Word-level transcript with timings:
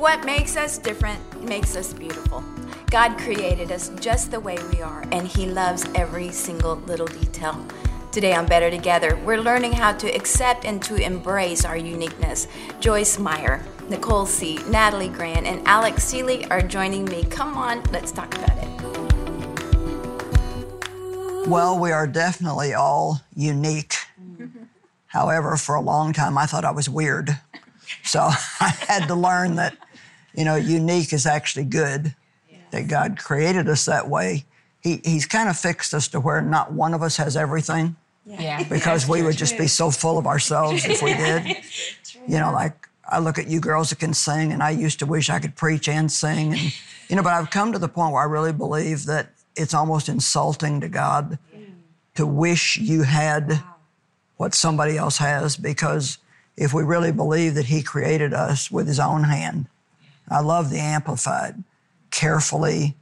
What 0.00 0.24
makes 0.24 0.56
us 0.56 0.78
different 0.78 1.44
makes 1.44 1.76
us 1.76 1.92
beautiful. 1.92 2.42
God 2.90 3.18
created 3.18 3.70
us 3.70 3.90
just 4.00 4.30
the 4.30 4.40
way 4.40 4.56
we 4.72 4.80
are, 4.80 5.04
and 5.12 5.28
He 5.28 5.44
loves 5.44 5.84
every 5.94 6.32
single 6.32 6.76
little 6.76 7.06
detail. 7.06 7.62
Today 8.10 8.32
on 8.32 8.46
Better 8.46 8.70
Together, 8.70 9.14
we're 9.26 9.42
learning 9.42 9.74
how 9.74 9.92
to 9.92 10.08
accept 10.08 10.64
and 10.64 10.82
to 10.84 10.94
embrace 10.94 11.66
our 11.66 11.76
uniqueness. 11.76 12.48
Joyce 12.80 13.18
Meyer, 13.18 13.62
Nicole 13.90 14.24
C., 14.24 14.58
Natalie 14.70 15.10
Grant, 15.10 15.46
and 15.46 15.60
Alex 15.68 16.04
Seeley 16.04 16.46
are 16.46 16.62
joining 16.62 17.04
me. 17.04 17.24
Come 17.24 17.58
on, 17.58 17.82
let's 17.92 18.10
talk 18.10 18.34
about 18.36 18.56
it. 18.56 18.68
Well, 21.46 21.78
we 21.78 21.92
are 21.92 22.06
definitely 22.06 22.72
all 22.72 23.20
unique. 23.36 23.96
However, 25.08 25.58
for 25.58 25.74
a 25.74 25.82
long 25.82 26.14
time, 26.14 26.38
I 26.38 26.46
thought 26.46 26.64
I 26.64 26.70
was 26.70 26.88
weird. 26.88 27.38
So 28.04 28.20
I 28.60 28.68
had 28.88 29.06
to 29.08 29.14
learn 29.14 29.56
that, 29.56 29.76
you 30.34 30.44
know, 30.44 30.56
unique 30.56 31.12
is 31.12 31.26
actually 31.26 31.64
good, 31.64 32.14
that 32.70 32.88
God 32.88 33.18
created 33.18 33.68
us 33.68 33.84
that 33.86 34.08
way. 34.08 34.44
He, 34.80 35.00
he's 35.04 35.26
kind 35.26 35.48
of 35.48 35.56
fixed 35.58 35.92
us 35.92 36.08
to 36.08 36.20
where 36.20 36.40
not 36.40 36.72
one 36.72 36.94
of 36.94 37.02
us 37.02 37.16
has 37.16 37.36
everything 37.36 37.96
Yeah. 38.24 38.62
because 38.64 39.08
we 39.08 39.22
would 39.22 39.36
just 39.36 39.58
be 39.58 39.66
so 39.66 39.90
full 39.90 40.18
of 40.18 40.26
ourselves 40.26 40.84
if 40.84 41.02
we 41.02 41.14
did. 41.14 41.56
You 42.28 42.38
know, 42.38 42.52
like 42.52 42.86
I 43.08 43.18
look 43.18 43.38
at 43.38 43.48
you 43.48 43.60
girls 43.60 43.90
that 43.90 43.98
can 43.98 44.12
sing, 44.12 44.52
and 44.52 44.62
I 44.62 44.70
used 44.70 44.98
to 44.98 45.06
wish 45.06 45.30
I 45.30 45.40
could 45.40 45.56
preach 45.56 45.88
and 45.88 46.12
sing. 46.12 46.52
And, 46.52 46.60
you 47.08 47.16
know, 47.16 47.22
but 47.22 47.32
I've 47.32 47.50
come 47.50 47.72
to 47.72 47.78
the 47.78 47.88
point 47.88 48.12
where 48.12 48.22
I 48.22 48.26
really 48.26 48.52
believe 48.52 49.06
that 49.06 49.30
it's 49.56 49.72
almost 49.72 50.08
insulting 50.08 50.80
to 50.82 50.88
God 50.88 51.38
to 52.14 52.26
wish 52.26 52.76
you 52.76 53.02
had 53.02 53.62
what 54.36 54.54
somebody 54.54 54.98
else 54.98 55.16
has 55.16 55.56
because 55.56 56.18
if 56.58 56.74
we 56.74 56.82
really 56.82 57.10
believe 57.10 57.54
that 57.54 57.64
He 57.66 57.82
created 57.82 58.34
us 58.34 58.70
with 58.70 58.86
His 58.86 59.00
own 59.00 59.24
hand, 59.24 59.66
I 60.30 60.40
love 60.40 60.70
the 60.70 60.78
Amplified, 60.78 61.62
carefully, 62.10 62.96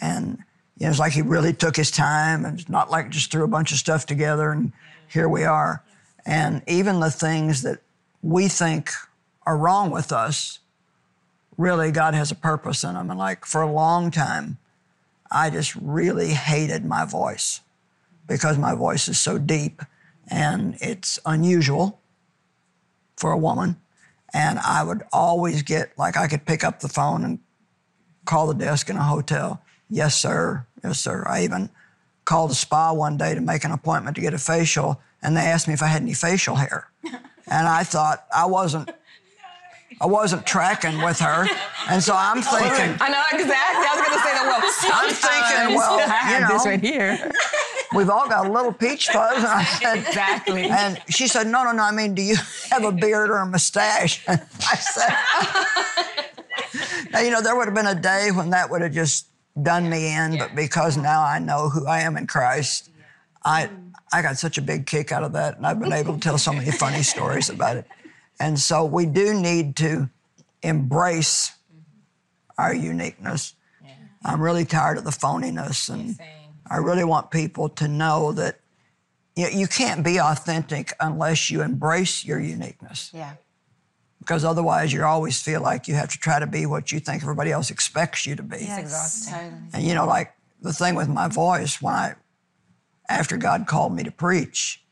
and 0.00 0.38
you 0.78 0.86
know, 0.86 0.90
it's 0.90 0.98
like 0.98 1.12
He 1.12 1.22
really 1.22 1.52
took 1.52 1.76
His 1.76 1.90
time, 1.90 2.44
and 2.44 2.58
it's 2.58 2.68
not 2.68 2.90
like 2.90 3.10
just 3.10 3.30
threw 3.30 3.44
a 3.44 3.48
bunch 3.48 3.72
of 3.72 3.78
stuff 3.78 4.04
together 4.04 4.50
and 4.50 4.72
here 5.12 5.28
we 5.28 5.44
are. 5.44 5.82
And 6.24 6.62
even 6.66 7.00
the 7.00 7.10
things 7.10 7.62
that 7.62 7.80
we 8.22 8.48
think 8.48 8.90
are 9.44 9.58
wrong 9.58 9.90
with 9.90 10.10
us, 10.10 10.58
really 11.58 11.90
God 11.90 12.14
has 12.14 12.30
a 12.30 12.34
purpose 12.34 12.82
in 12.82 12.94
them. 12.94 13.10
And 13.10 13.18
like 13.18 13.44
for 13.44 13.60
a 13.60 13.70
long 13.70 14.10
time, 14.10 14.56
I 15.30 15.50
just 15.50 15.74
really 15.76 16.30
hated 16.30 16.84
my 16.84 17.04
voice 17.04 17.60
because 18.26 18.56
my 18.56 18.74
voice 18.74 19.08
is 19.08 19.18
so 19.18 19.38
deep 19.38 19.82
and 20.28 20.76
it's 20.80 21.18
unusual 21.26 22.00
for 23.16 23.32
a 23.32 23.38
woman. 23.38 23.76
And 24.34 24.58
I 24.58 24.82
would 24.82 25.02
always 25.12 25.62
get, 25.62 25.92
like, 25.98 26.16
I 26.16 26.26
could 26.26 26.46
pick 26.46 26.64
up 26.64 26.80
the 26.80 26.88
phone 26.88 27.24
and 27.24 27.38
call 28.24 28.46
the 28.46 28.54
desk 28.54 28.88
in 28.88 28.96
a 28.96 29.02
hotel. 29.02 29.62
Yes, 29.90 30.16
sir. 30.16 30.66
Yes, 30.82 30.98
sir. 31.00 31.24
I 31.28 31.44
even 31.44 31.68
called 32.24 32.50
a 32.50 32.54
spa 32.54 32.92
one 32.92 33.16
day 33.16 33.34
to 33.34 33.40
make 33.40 33.64
an 33.64 33.72
appointment 33.72 34.16
to 34.16 34.22
get 34.22 34.32
a 34.32 34.38
facial, 34.38 35.00
and 35.22 35.36
they 35.36 35.42
asked 35.42 35.68
me 35.68 35.74
if 35.74 35.82
I 35.82 35.86
had 35.88 36.02
any 36.02 36.14
facial 36.14 36.56
hair. 36.56 36.88
And 37.48 37.66
I 37.66 37.82
thought 37.82 38.24
I 38.34 38.46
wasn't. 38.46 38.88
I 40.00 40.06
wasn't 40.06 40.46
tracking 40.46 41.02
with 41.02 41.18
her, 41.18 41.46
and 41.90 42.02
so 42.02 42.14
I'm 42.16 42.40
thinking. 42.54 42.96
I 43.00 43.08
know 43.10 43.22
exactly. 43.32 43.84
I 43.84 43.94
was 43.94 44.06
going 44.06 44.18
to 44.18 44.24
say 44.24 44.32
that. 44.32 44.44
Well, 44.46 44.62
I'm 44.94 45.12
thinking, 45.12 45.76
well, 45.76 45.98
I 45.98 46.04
you 46.04 46.44
have 46.44 46.48
this 46.52 46.64
right 46.64 46.80
here. 46.80 47.30
We've 47.94 48.10
all 48.10 48.28
got 48.28 48.46
a 48.46 48.50
little 48.50 48.72
peach 48.72 49.08
fuzz. 49.08 49.36
And 49.38 49.46
I 49.46 49.64
said, 49.64 49.98
Exactly. 49.98 50.64
And 50.64 51.00
she 51.08 51.26
said, 51.26 51.46
No, 51.46 51.64
no, 51.64 51.72
no. 51.72 51.82
I 51.82 51.90
mean, 51.92 52.14
do 52.14 52.22
you 52.22 52.36
have 52.70 52.84
a 52.84 52.92
beard 52.92 53.30
or 53.30 53.38
a 53.38 53.46
mustache? 53.46 54.24
And 54.26 54.40
I 54.60 54.76
said, 54.76 55.14
Now, 57.10 57.20
you 57.20 57.30
know, 57.30 57.42
there 57.42 57.56
would 57.56 57.66
have 57.66 57.74
been 57.74 57.86
a 57.86 57.94
day 57.94 58.30
when 58.32 58.50
that 58.50 58.70
would 58.70 58.82
have 58.82 58.92
just 58.92 59.26
done 59.60 59.88
me 59.90 60.14
in, 60.14 60.38
but 60.38 60.54
because 60.54 60.96
now 60.96 61.22
I 61.22 61.38
know 61.38 61.68
who 61.68 61.86
I 61.86 62.00
am 62.00 62.16
in 62.16 62.26
Christ, 62.26 62.90
I, 63.44 63.68
I 64.12 64.22
got 64.22 64.38
such 64.38 64.56
a 64.56 64.62
big 64.62 64.86
kick 64.86 65.12
out 65.12 65.22
of 65.22 65.32
that. 65.32 65.56
And 65.56 65.66
I've 65.66 65.78
been 65.80 65.92
able 65.92 66.14
to 66.14 66.20
tell 66.20 66.38
so 66.38 66.52
many 66.52 66.70
funny 66.70 67.02
stories 67.02 67.50
about 67.50 67.76
it. 67.76 67.86
And 68.40 68.58
so 68.58 68.84
we 68.84 69.04
do 69.06 69.34
need 69.34 69.76
to 69.76 70.08
embrace 70.62 71.52
our 72.56 72.74
uniqueness. 72.74 73.54
I'm 74.24 74.40
really 74.40 74.64
tired 74.64 74.98
of 74.98 75.04
the 75.04 75.10
phoniness, 75.10 75.90
and 75.90 76.16
I 76.72 76.78
really 76.78 77.04
want 77.04 77.30
people 77.30 77.68
to 77.68 77.86
know 77.86 78.32
that 78.32 78.58
you, 79.36 79.44
know, 79.44 79.50
you 79.50 79.66
can't 79.66 80.02
be 80.02 80.18
authentic 80.18 80.94
unless 81.00 81.50
you 81.50 81.60
embrace 81.60 82.24
your 82.24 82.40
uniqueness. 82.40 83.10
Yeah. 83.12 83.34
Because 84.20 84.42
otherwise, 84.42 84.90
you 84.90 85.04
always 85.04 85.42
feel 85.42 85.60
like 85.60 85.86
you 85.86 85.94
have 85.96 86.08
to 86.08 86.18
try 86.18 86.38
to 86.38 86.46
be 86.46 86.64
what 86.64 86.90
you 86.90 86.98
think 86.98 87.22
everybody 87.22 87.52
else 87.52 87.70
expects 87.70 88.24
you 88.24 88.36
to 88.36 88.42
be. 88.42 88.56
Exhausting. 88.56 89.68
And 89.74 89.84
you 89.84 89.94
know, 89.94 90.06
like 90.06 90.32
the 90.62 90.72
thing 90.72 90.94
with 90.94 91.08
my 91.08 91.28
voice, 91.28 91.82
when 91.82 91.92
I, 91.92 92.14
after 93.06 93.36
God 93.36 93.66
called 93.66 93.94
me 93.94 94.02
to 94.04 94.10
preach, 94.10 94.82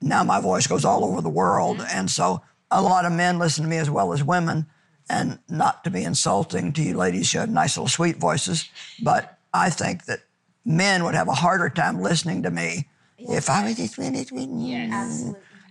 now 0.00 0.22
my 0.22 0.40
voice 0.40 0.68
goes 0.68 0.84
all 0.84 1.04
over 1.04 1.20
the 1.20 1.28
world. 1.28 1.84
And 1.90 2.08
so 2.08 2.42
a 2.70 2.80
lot 2.80 3.04
of 3.04 3.12
men 3.12 3.40
listen 3.40 3.64
to 3.64 3.70
me 3.70 3.78
as 3.78 3.90
well 3.90 4.12
as 4.12 4.22
women. 4.22 4.66
And 5.10 5.40
not 5.48 5.82
to 5.84 5.90
be 5.90 6.04
insulting 6.04 6.72
to 6.74 6.82
you 6.82 6.96
ladies, 6.96 7.34
you 7.34 7.40
have 7.40 7.50
nice 7.50 7.76
little 7.76 7.88
sweet 7.88 8.18
voices, 8.18 8.68
but 9.02 9.38
I 9.52 9.68
think 9.68 10.04
that 10.04 10.20
men 10.64 11.02
would 11.02 11.16
have 11.16 11.26
a 11.26 11.34
harder 11.34 11.68
time 11.68 12.00
listening 12.00 12.44
to 12.44 12.50
me 12.50 12.86
if 13.18 13.50
I 13.50 13.64
was 13.64 13.76
just 13.76 13.98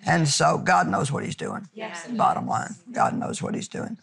and 0.05 0.27
so 0.27 0.57
God 0.57 0.89
knows 0.89 1.09
what 1.09 1.23
He's 1.23 1.37
doing. 1.37 1.67
Yes. 1.73 2.05
Bottom 2.09 2.47
line, 2.47 2.75
God 2.91 3.17
knows 3.17 3.41
what 3.41 3.55
He's 3.55 3.69
doing. 3.69 3.97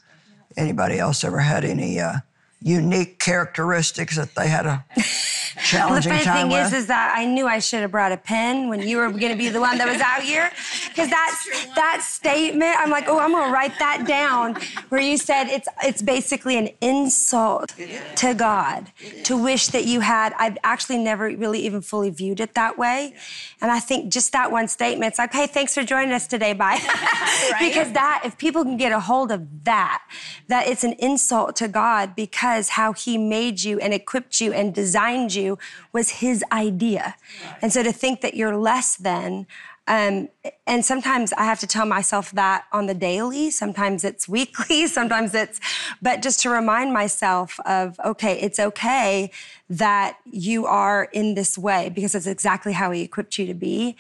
Anybody 0.57 0.99
else 0.99 1.23
ever 1.23 1.41
had 1.41 1.67
any 1.67 2.01
uh, 2.01 2.21
unique 2.63 3.19
characteristics 3.19 4.17
that 4.17 4.35
they 4.35 4.49
had 4.49 4.67
a 4.67 4.85
challenging 5.65 6.11
well, 6.11 6.19
The 6.21 6.25
funny 6.25 6.25
time 6.25 6.49
thing 6.49 6.59
with? 6.59 6.67
is, 6.69 6.73
is 6.73 6.87
that 6.89 7.15
I 7.17 7.25
knew 7.25 7.47
I 7.47 7.59
should 7.59 7.81
have 7.81 7.91
brought 7.91 8.13
a 8.13 8.17
pen 8.17 8.69
when 8.69 8.81
you 8.81 8.97
were 8.97 9.11
going 9.11 9.33
to 9.33 9.37
be 9.37 9.49
the 9.49 9.61
one 9.61 9.79
that 9.79 9.89
was 9.89 10.01
out 10.01 10.23
here, 10.23 10.51
because 10.89 11.11
that's 11.11 11.67
that 11.75 12.03
statement. 12.03 12.75
I'm 12.79 12.91
like, 12.91 13.05
oh, 13.09 13.19
I'm 13.19 13.33
going 13.33 13.47
to 13.47 13.53
write 13.53 13.79
that 13.79 14.07
down. 14.07 14.57
Where 14.89 15.01
you 15.01 15.17
said 15.17 15.45
it's 15.49 15.69
it's 15.83 16.03
basically 16.03 16.57
an 16.57 16.71
insult 16.81 17.75
to 18.17 18.35
God 18.35 18.91
to 19.25 19.37
wish 19.37 19.69
that 19.69 19.85
you 19.85 20.01
had. 20.01 20.35
I've 20.39 20.59
actually 20.65 20.99
never 20.99 21.25
really 21.27 21.61
even 21.61 21.83
fully 21.83 22.11
viewed 22.11 22.41
it 22.41 22.55
that 22.55 22.79
way, 22.79 23.15
and 23.61 23.71
I 23.71 23.81
think 23.81 24.13
just 24.13 24.33
that 24.33 24.53
one 24.53 24.69
statement. 24.69 25.13
It's 25.13 25.19
like, 25.19 25.33
hey, 25.33 25.47
thanks 25.47 25.75
for 25.75 25.83
joining 25.83 26.13
us 26.13 26.27
today. 26.27 26.53
Bye. 26.53 26.79
because 27.59 27.93
that, 27.93 28.23
if 28.25 28.37
people 28.37 28.63
can 28.65 28.77
get 28.77 28.93
a 28.93 29.01
hold 29.01 29.33
of 29.33 29.65
that, 29.65 30.03
that 30.49 30.69
it's 30.69 30.85
an 30.85 30.93
insult 30.99 31.57
to 31.57 31.69
God 31.69 32.15
because 32.15 32.71
how 32.71 32.93
He 32.93 33.17
made 33.17 33.63
you 33.63 33.79
and 33.79 33.95
equipped 33.95 34.41
you 34.41 34.53
and 34.53 34.75
designed 34.75 35.35
you 35.35 35.59
was 35.93 36.11
His 36.11 36.45
idea. 36.53 37.17
And 37.63 37.73
so 37.73 37.83
to 37.83 37.93
think 37.93 38.21
that 38.21 38.35
you're 38.35 38.57
less 38.57 38.97
than, 38.97 39.47
um, 39.89 40.29
and 40.67 40.85
sometimes 40.85 41.33
I 41.35 41.45
have 41.45 41.61
to 41.61 41.67
tell 41.67 41.87
myself 41.87 42.33
that 42.33 42.65
on 42.73 42.87
the 42.87 42.95
daily. 42.95 43.51
Sometimes 43.51 44.03
it's 44.03 44.29
weekly. 44.37 44.87
Sometimes 44.87 45.35
it's, 45.35 45.61
but 46.03 46.23
just 46.23 46.41
to 46.41 46.51
remind 46.51 46.93
myself 46.93 47.61
of, 47.61 48.01
okay, 48.05 48.41
it's 48.41 48.59
okay 48.59 49.31
that 49.69 50.19
you 50.25 50.67
are 50.67 51.09
in 51.13 51.35
this 51.35 51.59
way 51.59 51.91
because 51.93 52.15
it's 52.15 52.27
exactly 52.27 52.73
how 52.73 52.91
He 52.91 53.03
equipped 53.03 53.39
you 53.39 53.47
to 53.47 53.55
be. 53.55 53.97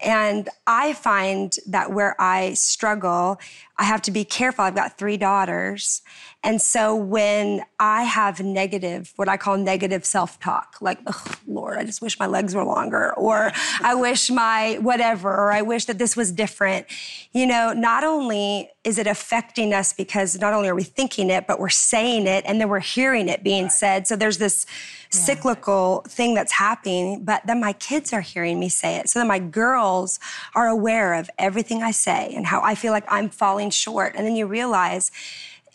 And 0.00 0.48
I 0.66 0.94
find 0.94 1.54
that 1.66 1.92
where 1.92 2.18
I 2.20 2.54
struggle, 2.54 3.38
I 3.76 3.84
have 3.84 4.02
to 4.02 4.10
be 4.10 4.24
careful. 4.24 4.64
I've 4.64 4.74
got 4.74 4.98
three 4.98 5.16
daughters. 5.16 6.02
And 6.42 6.60
so 6.60 6.94
when 6.94 7.64
I 7.78 8.04
have 8.04 8.40
negative, 8.40 9.12
what 9.16 9.28
I 9.28 9.36
call 9.36 9.58
negative 9.58 10.06
self 10.06 10.40
talk, 10.40 10.76
like, 10.80 10.98
oh, 11.06 11.34
Lord, 11.46 11.76
I 11.76 11.84
just 11.84 12.00
wish 12.00 12.18
my 12.18 12.26
legs 12.26 12.54
were 12.54 12.64
longer, 12.64 13.12
or 13.14 13.52
I 13.82 13.94
wish 13.94 14.30
my 14.30 14.78
whatever, 14.80 15.30
or 15.30 15.52
I 15.52 15.60
wish 15.60 15.84
that 15.86 15.98
this 15.98 16.09
was 16.16 16.32
different, 16.32 16.86
you 17.32 17.46
know, 17.46 17.72
not 17.72 18.04
only 18.04 18.70
is 18.82 18.98
it 18.98 19.06
affecting 19.06 19.74
us 19.74 19.92
because 19.92 20.38
not 20.40 20.54
only 20.54 20.68
are 20.68 20.74
we 20.74 20.82
thinking 20.82 21.30
it, 21.30 21.46
but 21.46 21.60
we're 21.60 21.68
saying 21.68 22.26
it 22.26 22.44
and 22.46 22.60
then 22.60 22.68
we're 22.68 22.80
hearing 22.80 23.28
it 23.28 23.42
being 23.42 23.68
said. 23.68 24.06
So 24.06 24.16
there's 24.16 24.38
this 24.38 24.64
cyclical 25.10 26.04
thing 26.08 26.34
that's 26.34 26.52
happening, 26.52 27.24
but 27.24 27.46
then 27.46 27.60
my 27.60 27.72
kids 27.74 28.12
are 28.12 28.20
hearing 28.20 28.58
me 28.58 28.68
say 28.68 28.96
it. 28.96 29.08
So 29.08 29.18
then 29.18 29.28
my 29.28 29.38
girls 29.38 30.20
are 30.54 30.68
aware 30.68 31.14
of 31.14 31.28
everything 31.38 31.82
I 31.82 31.90
say 31.90 32.32
and 32.34 32.46
how 32.46 32.62
I 32.62 32.74
feel 32.74 32.92
like 32.92 33.04
I'm 33.08 33.28
falling 33.28 33.70
short. 33.70 34.14
And 34.16 34.26
then 34.26 34.36
you 34.36 34.46
realize 34.46 35.10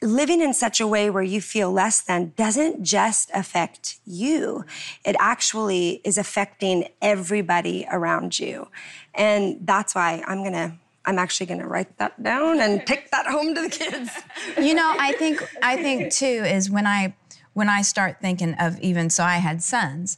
living 0.01 0.41
in 0.41 0.53
such 0.53 0.79
a 0.79 0.87
way 0.87 1.09
where 1.09 1.23
you 1.23 1.41
feel 1.41 1.71
less 1.71 2.01
than 2.01 2.33
doesn't 2.35 2.83
just 2.83 3.31
affect 3.33 3.99
you. 4.05 4.65
It 5.03 5.15
actually 5.19 6.01
is 6.03 6.17
affecting 6.17 6.89
everybody 7.01 7.85
around 7.91 8.39
you. 8.39 8.67
And 9.13 9.57
that's 9.61 9.95
why 9.95 10.23
I'm 10.27 10.39
going 10.39 10.53
to 10.53 10.73
I'm 11.07 11.19
actually 11.19 11.45
going 11.45 11.59
to 11.59 11.67
write 11.67 11.99
that 11.99 12.21
down 12.23 12.59
and 12.59 12.85
take 12.87 13.11
that 13.11 13.27
home 13.27 13.53
to 13.53 13.61
the 13.61 13.69
kids. 13.69 14.09
you 14.57 14.73
know, 14.73 14.95
I 14.97 15.11
think 15.13 15.47
I 15.61 15.75
think 15.77 16.11
too 16.11 16.25
is 16.25 16.69
when 16.69 16.87
I 16.87 17.15
when 17.53 17.69
I 17.69 17.83
start 17.83 18.17
thinking 18.21 18.55
of 18.55 18.79
even 18.79 19.09
so 19.09 19.23
I 19.23 19.37
had 19.37 19.61
sons 19.61 20.17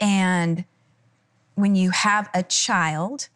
and 0.00 0.64
when 1.54 1.74
you 1.74 1.90
have 1.90 2.30
a 2.34 2.42
child 2.42 3.28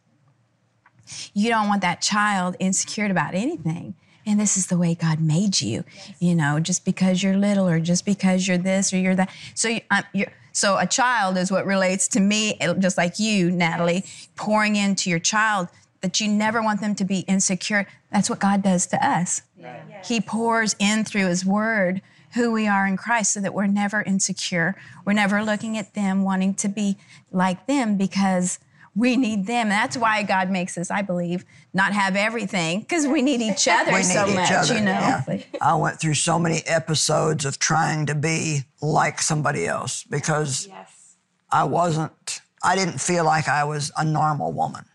you 1.34 1.48
don't 1.48 1.68
want 1.68 1.82
that 1.82 2.00
child 2.00 2.56
insecure 2.58 3.06
about 3.06 3.34
anything 3.34 3.94
and 4.26 4.38
this 4.40 4.56
is 4.56 4.66
the 4.66 4.76
way 4.76 4.94
God 4.94 5.20
made 5.20 5.60
you, 5.60 5.84
yes. 5.94 6.12
you 6.18 6.34
know, 6.34 6.58
just 6.60 6.84
because 6.84 7.22
you're 7.22 7.36
little 7.36 7.68
or 7.68 7.78
just 7.80 8.04
because 8.04 8.46
you're 8.46 8.58
this 8.58 8.92
or 8.92 8.98
you're 8.98 9.14
that. 9.14 9.30
So 9.54 9.68
you, 9.68 9.80
um, 9.90 10.02
you're, 10.12 10.32
so 10.52 10.78
a 10.78 10.86
child 10.86 11.36
is 11.36 11.50
what 11.52 11.64
relates 11.66 12.08
to 12.08 12.20
me, 12.20 12.58
just 12.78 12.98
like 12.98 13.18
you, 13.18 13.50
Natalie, 13.50 14.02
yes. 14.04 14.28
pouring 14.36 14.74
into 14.74 15.10
your 15.10 15.18
child 15.18 15.68
that 16.00 16.20
you 16.20 16.28
never 16.28 16.62
want 16.62 16.80
them 16.80 16.94
to 16.96 17.04
be 17.04 17.20
insecure. 17.20 17.86
That's 18.10 18.28
what 18.28 18.38
God 18.38 18.62
does 18.62 18.86
to 18.88 19.06
us. 19.06 19.42
Yeah. 19.58 19.82
Yes. 19.88 20.08
He 20.08 20.20
pours 20.20 20.74
in 20.78 21.04
through 21.04 21.26
His 21.26 21.44
Word 21.44 22.02
who 22.34 22.52
we 22.52 22.66
are 22.66 22.86
in 22.86 22.96
Christ 22.96 23.32
so 23.32 23.40
that 23.40 23.54
we're 23.54 23.66
never 23.66 24.02
insecure. 24.02 24.76
We're 25.04 25.14
never 25.14 25.42
looking 25.42 25.78
at 25.78 25.94
them 25.94 26.22
wanting 26.22 26.54
to 26.54 26.68
be 26.68 26.96
like 27.32 27.66
them 27.66 27.96
because 27.96 28.58
we 28.96 29.16
need 29.16 29.46
them. 29.46 29.68
That's 29.68 29.96
why 29.96 30.22
God 30.22 30.50
makes 30.50 30.78
us, 30.78 30.90
I 30.90 31.02
believe, 31.02 31.44
not 31.74 31.92
have 31.92 32.16
everything 32.16 32.80
because 32.80 33.06
we 33.06 33.20
need 33.20 33.42
each 33.42 33.68
other 33.70 33.92
we 33.92 34.02
so 34.02 34.26
each 34.26 34.34
much, 34.34 34.50
other, 34.50 34.74
you 34.74 34.80
know. 34.80 34.92
Yeah. 34.92 35.42
I 35.60 35.74
went 35.74 36.00
through 36.00 36.14
so 36.14 36.38
many 36.38 36.62
episodes 36.66 37.44
of 37.44 37.58
trying 37.58 38.06
to 38.06 38.14
be 38.14 38.62
like 38.80 39.20
somebody 39.20 39.66
else 39.66 40.02
because 40.04 40.66
yes. 40.66 41.16
I 41.52 41.64
wasn't, 41.64 42.40
I 42.64 42.74
didn't 42.74 42.98
feel 42.98 43.24
like 43.24 43.48
I 43.48 43.64
was 43.64 43.92
a 43.98 44.04
normal 44.04 44.52
woman. 44.52 44.86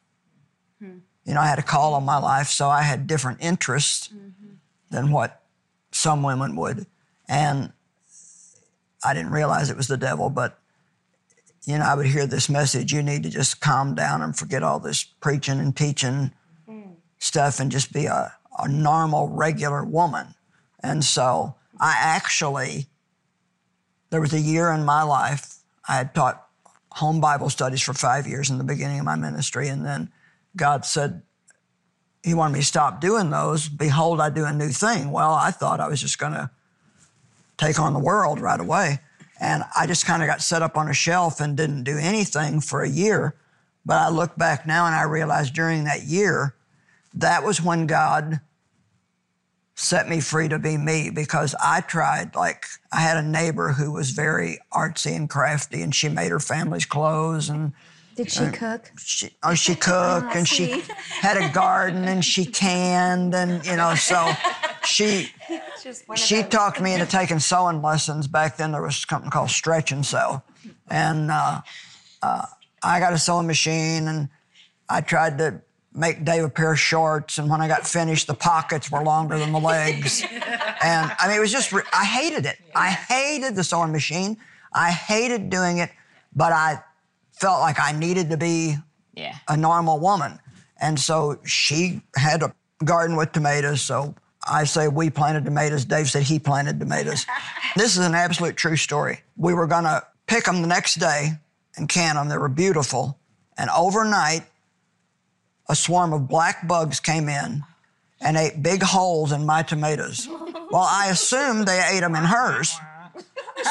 Hmm. 0.80 0.98
You 1.24 1.36
know, 1.36 1.42
I 1.42 1.46
had 1.46 1.60
a 1.60 1.64
call 1.64 1.94
on 1.94 2.04
my 2.04 2.18
life, 2.18 2.48
so 2.48 2.70
I 2.70 2.82
had 2.82 3.06
different 3.06 3.38
interests 3.42 4.08
mm-hmm. 4.08 4.56
than 4.90 5.12
what 5.12 5.44
some 5.92 6.24
women 6.24 6.56
would. 6.56 6.88
And 7.30 7.72
I 9.04 9.14
didn't 9.14 9.32
realize 9.32 9.70
it 9.70 9.78
was 9.78 9.88
the 9.88 9.98
devil, 9.98 10.32
but 10.32 10.60
you 11.66 11.78
know, 11.78 11.86
I 11.86 11.94
would 11.94 12.08
hear 12.08 12.26
this 12.26 12.50
message 12.50 12.92
you 12.92 13.04
need 13.04 13.24
to 13.24 13.30
just 13.30 13.62
calm 13.62 13.94
down 13.94 14.22
and 14.22 14.36
forget 14.36 14.64
all 14.64 14.80
this 14.80 15.04
preaching 15.04 15.60
and 15.60 15.76
teaching 15.76 16.32
mm. 16.68 16.96
stuff 17.20 17.60
and 17.60 17.72
just 17.72 17.94
be 17.94 18.06
a, 18.06 18.34
a 18.58 18.68
normal, 18.68 19.28
regular 19.30 19.84
woman. 19.84 20.34
And 20.82 21.04
so 21.04 21.56
I 21.80 21.96
actually, 21.98 22.88
there 24.10 24.22
was 24.22 24.34
a 24.34 24.40
year 24.40 24.72
in 24.72 24.86
my 24.86 25.04
life, 25.04 25.58
I 25.88 25.96
had 25.96 26.16
taught 26.16 26.48
home 26.94 27.22
Bible 27.22 27.50
studies 27.50 27.82
for 27.82 27.94
five 27.94 28.28
years 28.28 28.50
in 28.50 28.58
the 28.58 28.64
beginning 28.64 29.00
of 29.00 29.06
my 29.06 29.16
ministry. 29.16 29.68
And 29.68 29.86
then 29.86 30.12
God 30.56 30.86
said, 30.86 31.22
He 32.24 32.34
wanted 32.34 32.54
me 32.54 32.60
to 32.60 32.66
stop 32.66 33.02
doing 33.02 33.30
those. 33.30 33.70
Behold, 33.70 34.20
I 34.20 34.30
do 34.30 34.46
a 34.46 34.54
new 34.54 34.70
thing. 34.70 35.12
Well, 35.12 35.34
I 35.34 35.52
thought 35.52 35.80
I 35.80 35.88
was 35.88 36.02
just 36.02 36.18
going 36.18 36.34
to 36.34 36.50
take 37.58 37.80
on 37.80 37.94
the 37.94 38.00
world 38.00 38.40
right 38.40 38.60
away. 38.60 39.00
And 39.42 39.64
I 39.76 39.88
just 39.88 40.06
kind 40.06 40.22
of 40.22 40.28
got 40.28 40.42
set 40.42 40.62
up 40.62 40.78
on 40.78 40.88
a 40.88 40.94
shelf 40.94 41.42
and 41.42 41.58
didn't 41.58 41.84
do 41.84 41.98
anything 41.98 42.62
for 42.62 42.84
a 42.84 42.90
year. 42.90 43.36
But 43.84 43.98
I 43.98 44.10
look 44.10 44.38
back 44.38 44.68
now 44.68 44.86
and 44.86 44.94
I 44.94 45.02
realize 45.04 45.50
during 45.50 45.84
that 45.86 46.04
year, 46.04 46.54
that 47.16 47.44
was 47.44 47.60
when 47.60 47.88
God 47.88 48.40
set 49.74 50.08
me 50.08 50.20
free 50.20 50.48
to 50.48 50.60
be 50.60 50.78
me 50.78 51.10
because 51.10 51.56
I 51.60 51.82
tried, 51.82 52.36
like, 52.36 52.66
I 52.94 53.02
had 53.02 53.18
a 53.18 53.24
neighbor 53.24 53.70
who 53.70 53.92
was 53.92 54.12
very 54.12 54.60
artsy 54.72 55.16
and 55.16 55.28
crafty 55.28 55.82
and 55.82 55.94
she 55.94 56.08
made 56.08 56.30
her 56.30 56.40
family's 56.40 56.86
clothes 56.86 57.50
and 57.50 57.74
did 58.16 58.30
she 58.30 58.44
uh, 58.44 58.52
cook? 58.52 58.92
She, 59.00 59.30
oh, 59.42 59.56
she 59.56 59.74
cooked 59.74 60.36
and 60.36 60.48
she 60.48 60.84
had 61.10 61.38
a 61.38 61.52
garden 61.52 62.04
and 62.04 62.24
she 62.24 62.46
canned 62.46 63.34
and 63.34 63.66
you 63.66 63.76
know 63.76 63.96
so 63.96 64.32
she 64.86 65.30
she 66.16 66.44
talked 66.44 66.82
me 66.82 66.94
into 66.94 67.06
taking 67.20 67.40
sewing 67.40 67.82
lessons. 67.82 68.28
Back 68.28 68.58
then 68.58 68.72
there 68.72 68.82
was 68.82 68.98
something 68.98 69.32
called 69.32 69.50
stretch 69.50 69.92
and 69.92 70.06
sew, 70.06 70.42
and 70.90 71.32
uh, 71.32 71.62
uh, 72.22 72.46
I 72.84 73.00
got 73.00 73.14
a 73.14 73.18
sewing 73.18 73.48
machine 73.48 74.08
and 74.08 74.30
I 74.90 75.02
tried 75.02 75.38
to 75.38 75.62
make 75.94 76.24
Dave 76.24 76.44
a 76.44 76.50
pair 76.50 76.74
of 76.74 76.80
shorts. 76.80 77.38
And 77.38 77.50
when 77.50 77.62
I 77.62 77.68
got 77.68 77.86
finished, 77.86 78.28
the 78.28 78.34
pockets 78.34 78.92
were 78.92 79.04
longer 79.04 79.38
than 79.38 79.52
the 79.52 79.60
legs. 79.60 80.24
and 80.32 81.12
I 81.20 81.28
mean, 81.28 81.38
it 81.38 81.40
was 81.40 81.52
just 81.52 81.74
I 81.94 82.06
hated 82.06 82.46
it. 82.46 82.58
I 82.76 82.90
hated 82.90 83.56
the 83.56 83.64
sewing 83.64 83.92
machine. 83.92 84.38
I 84.74 84.92
hated 84.92 85.50
doing 85.50 85.78
it, 85.80 85.92
but 86.36 86.54
I 86.54 86.82
felt 87.34 87.60
like 87.60 87.80
I 87.80 87.92
needed 87.92 88.30
to 88.30 88.38
be 88.38 88.78
yeah. 89.14 89.38
a 89.48 89.58
normal 89.58 90.00
woman. 90.00 90.40
And 90.80 91.00
so 91.00 91.40
she 91.46 92.02
had 92.16 92.42
a 92.42 92.54
garden 92.84 93.16
with 93.16 93.32
tomatoes. 93.32 93.82
So 93.82 94.16
I 94.52 94.66
say 94.66 94.90
we 94.90 95.10
planted 95.10 95.46
tomatoes. 95.46 95.86
Dave 95.86 96.10
said 96.10 96.24
he 96.24 96.38
planted 96.38 96.80
tomatoes. 96.80 97.26
this 97.76 97.98
is 97.98 98.06
an 98.06 98.14
absolute 98.14 98.58
true 98.58 98.76
story. 98.76 99.22
We 99.38 99.54
were 99.54 99.66
going 99.66 99.86
to 99.86 100.06
pick 100.28 100.44
them 100.44 100.62
the 100.62 100.68
next 100.68 100.96
day 100.96 101.32
and 101.78 101.88
can 101.88 102.16
them. 102.16 102.28
They 102.28 102.38
were 102.38 102.50
beautiful. 102.50 103.18
And 103.58 103.70
overnight, 103.70 104.44
a 105.70 105.76
swarm 105.76 106.12
of 106.12 106.28
black 106.28 106.68
bugs 106.68 107.00
came 107.00 107.30
in 107.30 107.64
and 108.20 108.36
ate 108.36 108.62
big 108.62 108.84
holes 108.84 109.32
in 109.32 109.46
my 109.46 109.64
tomatoes. 109.64 110.28
Well, 110.72 110.88
I 110.90 111.10
assumed 111.10 111.68
they 111.68 111.86
ate 111.92 112.00
them 112.00 112.16
in 112.16 112.24
hers. 112.24 112.74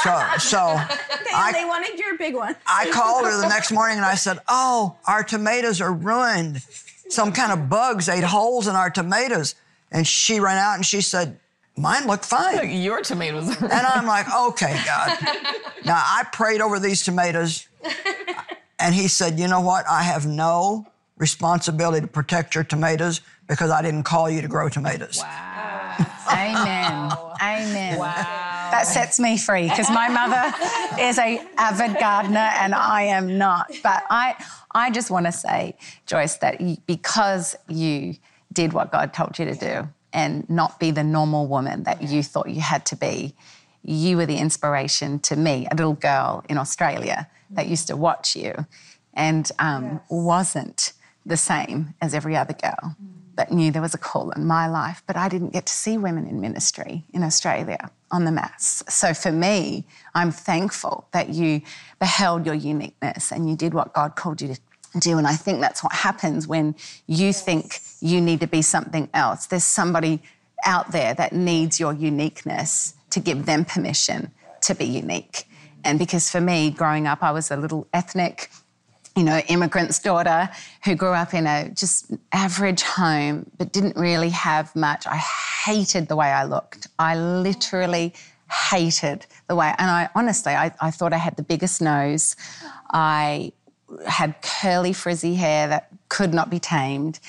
So, 0.03 0.23
so 0.37 0.57
they, 1.25 1.31
I, 1.33 1.51
they 1.51 1.65
wanted 1.65 1.97
your 1.97 2.15
big 2.15 2.35
one. 2.35 2.55
I 2.67 2.91
called 2.91 3.25
her 3.25 3.41
the 3.41 3.49
next 3.49 3.71
morning 3.71 3.97
and 3.97 4.05
I 4.05 4.13
said, 4.13 4.37
"Oh, 4.47 4.97
our 5.07 5.23
tomatoes 5.23 5.81
are 5.81 5.91
ruined. 5.91 6.61
Some 7.09 7.31
kind 7.31 7.51
of 7.51 7.69
bugs 7.69 8.07
ate 8.07 8.23
holes 8.23 8.67
in 8.67 8.75
our 8.75 8.91
tomatoes." 8.91 9.55
And 9.91 10.07
she 10.07 10.39
ran 10.39 10.57
out 10.57 10.75
and 10.75 10.85
she 10.85 11.01
said, 11.01 11.39
"Mine 11.75 12.07
look 12.07 12.23
fine." 12.23 12.55
Look, 12.55 12.65
your 12.69 13.01
tomatoes. 13.01 13.49
Are 13.61 13.65
and 13.65 13.85
I'm 13.87 14.05
like, 14.17 14.27
"Okay, 14.33 14.79
God." 14.85 15.17
Now 15.85 16.01
I 16.03 16.23
prayed 16.31 16.61
over 16.61 16.79
these 16.79 17.03
tomatoes, 17.03 17.67
and 18.79 18.95
He 18.95 19.07
said, 19.07 19.39
"You 19.39 19.47
know 19.47 19.61
what? 19.61 19.85
I 19.89 20.03
have 20.03 20.25
no 20.25 20.87
responsibility 21.17 22.01
to 22.01 22.07
protect 22.07 22.55
your 22.55 22.63
tomatoes 22.63 23.21
because 23.47 23.69
I 23.69 23.81
didn't 23.81 24.03
call 24.03 24.29
you 24.29 24.41
to 24.41 24.47
grow 24.47 24.69
tomatoes." 24.69 25.19
Wow. 25.19 25.95
Amen. 26.31 27.11
Amen. 27.41 27.99
Wow 27.99 28.51
that 28.71 28.87
sets 28.87 29.19
me 29.19 29.37
free 29.37 29.67
because 29.67 29.89
my 29.89 30.07
mother 30.07 30.53
is 30.99 31.19
a 31.19 31.45
avid 31.57 31.99
gardener 31.99 32.49
and 32.55 32.73
I 32.73 33.03
am 33.03 33.37
not. 33.37 33.71
But 33.83 34.03
I, 34.09 34.35
I 34.71 34.89
just 34.89 35.11
want 35.11 35.25
to 35.25 35.31
say, 35.31 35.75
Joyce, 36.07 36.37
that 36.37 36.59
because 36.87 37.55
you 37.67 38.15
did 38.51 38.73
what 38.73 38.91
God 38.91 39.13
told 39.13 39.37
you 39.39 39.45
to 39.45 39.55
do 39.55 39.89
and 40.13 40.49
not 40.49 40.79
be 40.79 40.91
the 40.91 41.03
normal 41.03 41.47
woman 41.47 41.83
that 41.83 42.01
you 42.01 42.21
thought 42.21 42.49
you 42.49 42.61
had 42.61 42.85
to 42.87 42.95
be, 42.95 43.33
you 43.83 44.17
were 44.17 44.25
the 44.25 44.37
inspiration 44.37 45.19
to 45.19 45.35
me, 45.35 45.67
a 45.71 45.75
little 45.75 45.93
girl 45.93 46.43
in 46.49 46.57
Australia 46.57 47.29
that 47.51 47.67
used 47.67 47.87
to 47.87 47.95
watch 47.95 48.35
you 48.35 48.65
and 49.13 49.51
um, 49.59 49.83
yes. 49.83 50.01
wasn't 50.09 50.93
the 51.25 51.37
same 51.37 51.93
as 52.01 52.13
every 52.13 52.35
other 52.35 52.53
girl 52.53 52.95
but 53.35 53.51
knew 53.51 53.71
there 53.71 53.81
was 53.81 53.93
a 53.93 53.97
call 53.97 54.29
in 54.31 54.45
my 54.45 54.67
life, 54.67 55.01
but 55.07 55.15
I 55.15 55.29
didn't 55.29 55.51
get 55.51 55.65
to 55.65 55.73
see 55.73 55.97
women 55.97 56.27
in 56.27 56.41
ministry 56.41 57.05
in 57.13 57.23
Australia 57.23 57.89
on 58.11 58.25
the 58.25 58.31
mass. 58.31 58.83
So 58.89 59.13
for 59.13 59.31
me, 59.31 59.85
I'm 60.13 60.31
thankful 60.31 61.07
that 61.11 61.29
you 61.29 61.61
beheld 61.99 62.45
your 62.45 62.55
uniqueness 62.55 63.31
and 63.31 63.49
you 63.49 63.55
did 63.55 63.73
what 63.73 63.93
God 63.93 64.15
called 64.15 64.41
you 64.41 64.53
to 64.53 64.61
do. 64.99 65.17
And 65.17 65.27
I 65.27 65.35
think 65.35 65.61
that's 65.61 65.83
what 65.83 65.93
happens 65.93 66.47
when 66.47 66.75
you 67.07 67.33
think 67.33 67.79
you 68.01 68.21
need 68.21 68.39
to 68.41 68.47
be 68.47 68.61
something 68.61 69.09
else. 69.13 69.47
There's 69.47 69.63
somebody 69.63 70.21
out 70.65 70.91
there 70.91 71.13
that 71.15 71.33
needs 71.33 71.79
your 71.79 71.93
uniqueness 71.93 72.95
to 73.09 73.19
give 73.19 73.45
them 73.45 73.65
permission 73.65 74.31
to 74.61 74.75
be 74.75 74.85
unique. 74.85 75.47
And 75.83 75.97
because 75.97 76.29
for 76.29 76.39
me, 76.39 76.69
growing 76.69 77.07
up, 77.07 77.23
I 77.23 77.31
was 77.31 77.49
a 77.51 77.57
little 77.57 77.87
ethnic 77.93 78.49
you 79.15 79.23
know, 79.23 79.39
immigrant's 79.49 79.99
daughter 79.99 80.49
who 80.85 80.95
grew 80.95 81.11
up 81.11 81.33
in 81.33 81.45
a 81.45 81.69
just 81.73 82.11
average 82.31 82.81
home 82.81 83.49
but 83.57 83.73
didn't 83.73 83.97
really 83.97 84.29
have 84.29 84.73
much. 84.75 85.05
I 85.05 85.17
hated 85.65 86.07
the 86.07 86.15
way 86.15 86.27
I 86.27 86.45
looked. 86.45 86.87
I 86.97 87.17
literally 87.17 88.13
hated 88.69 89.25
the 89.47 89.55
way, 89.55 89.73
and 89.77 89.89
I 89.89 90.09
honestly, 90.15 90.53
I, 90.53 90.73
I 90.79 90.91
thought 90.91 91.13
I 91.13 91.17
had 91.17 91.35
the 91.35 91.43
biggest 91.43 91.81
nose. 91.81 92.35
I 92.91 93.51
had 94.07 94.41
curly, 94.41 94.93
frizzy 94.93 95.35
hair 95.35 95.67
that 95.67 95.89
could 96.09 96.33
not 96.33 96.49
be 96.49 96.59
tamed. 96.59 97.19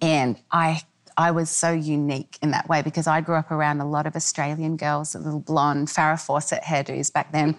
And 0.00 0.36
I 0.50 0.82
I 1.16 1.30
was 1.30 1.50
so 1.50 1.72
unique 1.72 2.38
in 2.42 2.50
that 2.50 2.68
way 2.68 2.82
because 2.82 3.06
I 3.06 3.20
grew 3.20 3.36
up 3.36 3.50
around 3.50 3.80
a 3.80 3.88
lot 3.88 4.06
of 4.06 4.16
Australian 4.16 4.76
girls, 4.76 5.14
little 5.14 5.40
blonde 5.40 5.88
Farrah 5.88 6.20
Fawcett 6.20 6.62
hairdos 6.62 7.12
back 7.12 7.32
then. 7.32 7.56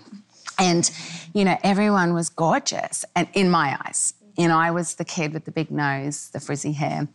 And, 0.60 0.90
you 1.34 1.46
know, 1.46 1.58
everyone 1.64 2.14
was 2.14 2.30
gorgeous, 2.30 3.06
and 3.16 3.28
in 3.34 3.50
my 3.50 3.78
eyes. 3.86 4.14
You 4.38 4.48
know, 4.50 4.58
I 4.58 4.72
was 4.72 4.96
the 4.96 5.06
kid 5.06 5.34
with 5.34 5.46
the 5.46 5.52
big 5.52 5.72
nose, 5.72 6.30
the 6.30 6.40
frizzy 6.40 6.74
hair. 6.74 7.08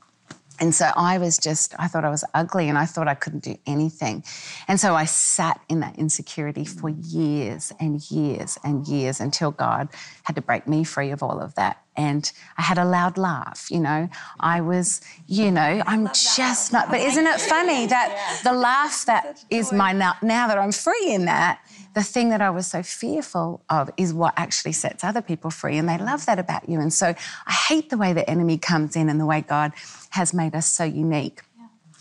And 0.61 0.75
so 0.75 0.91
I 0.95 1.19
was 1.19 1.39
just, 1.39 1.75
I 1.79 1.89
thought 1.89 2.05
I 2.05 2.11
was 2.11 2.25
ugly 2.35 2.69
and 2.69 2.77
I 2.77 2.85
thought 2.85 3.09
I 3.09 3.15
couldn't 3.15 3.43
do 3.43 3.57
anything. 3.67 4.23
And 4.69 4.79
so 4.79 4.95
I 4.95 5.07
sat 5.07 5.61
in 5.71 5.81
that 5.81 5.99
insecurity 5.99 6.67
for 6.67 6.91
years 6.91 7.73
and 7.81 8.09
years 8.11 8.59
and 8.63 8.87
years 8.87 9.21
until 9.21 9.51
God 9.51 9.89
had 10.25 10.37
to 10.37 10.43
break 10.43 10.69
me 10.69 10.85
free 10.85 11.11
of 11.11 11.23
all 11.23 11.41
of 11.41 11.55
that. 11.55 11.83
And 12.01 12.33
I 12.57 12.63
had 12.63 12.79
a 12.79 12.85
loud 12.87 13.19
laugh, 13.19 13.71
you 13.71 13.79
know. 13.79 14.09
I 14.41 14.63
was, 14.63 15.03
you 15.27 15.51
know, 15.51 15.83
I'm 15.87 16.07
just 16.07 16.73
not, 16.73 16.89
but 16.91 17.01
isn't 17.01 17.27
it 17.27 17.39
funny 17.39 17.87
that 17.89 18.41
the 18.43 18.55
laugh 18.55 19.05
that 19.05 19.45
is 19.51 19.71
my 19.71 19.93
now, 19.93 20.15
now 20.23 20.49
that 20.49 20.57
I'm 20.57 20.73
free 20.73 21.09
in 21.13 21.27
that, 21.27 21.61
the 21.95 22.03
thing 22.03 22.31
that 22.31 22.41
I 22.41 22.49
was 22.49 22.67
so 22.67 22.83
fearful 22.83 23.63
of 23.69 23.91
is 23.99 24.15
what 24.15 24.33
actually 24.39 24.73
sets 24.73 25.05
other 25.05 25.21
people 25.21 25.51
free. 25.51 25.77
And 25.77 25.87
they 25.87 25.99
love 25.99 26.25
that 26.25 26.39
about 26.39 26.71
you. 26.71 26.81
And 26.81 26.91
so 26.91 27.15
I 27.47 27.53
hate 27.53 27.91
the 27.91 27.99
way 27.99 28.15
the 28.15 28.29
enemy 28.31 28.57
comes 28.57 28.97
in 28.97 29.11
and 29.11 29.21
the 29.21 29.27
way 29.27 29.43
God 29.43 29.73
has 30.11 30.33
made 30.33 30.55
us 30.55 30.67
so 30.67 30.85
unique. 30.85 31.43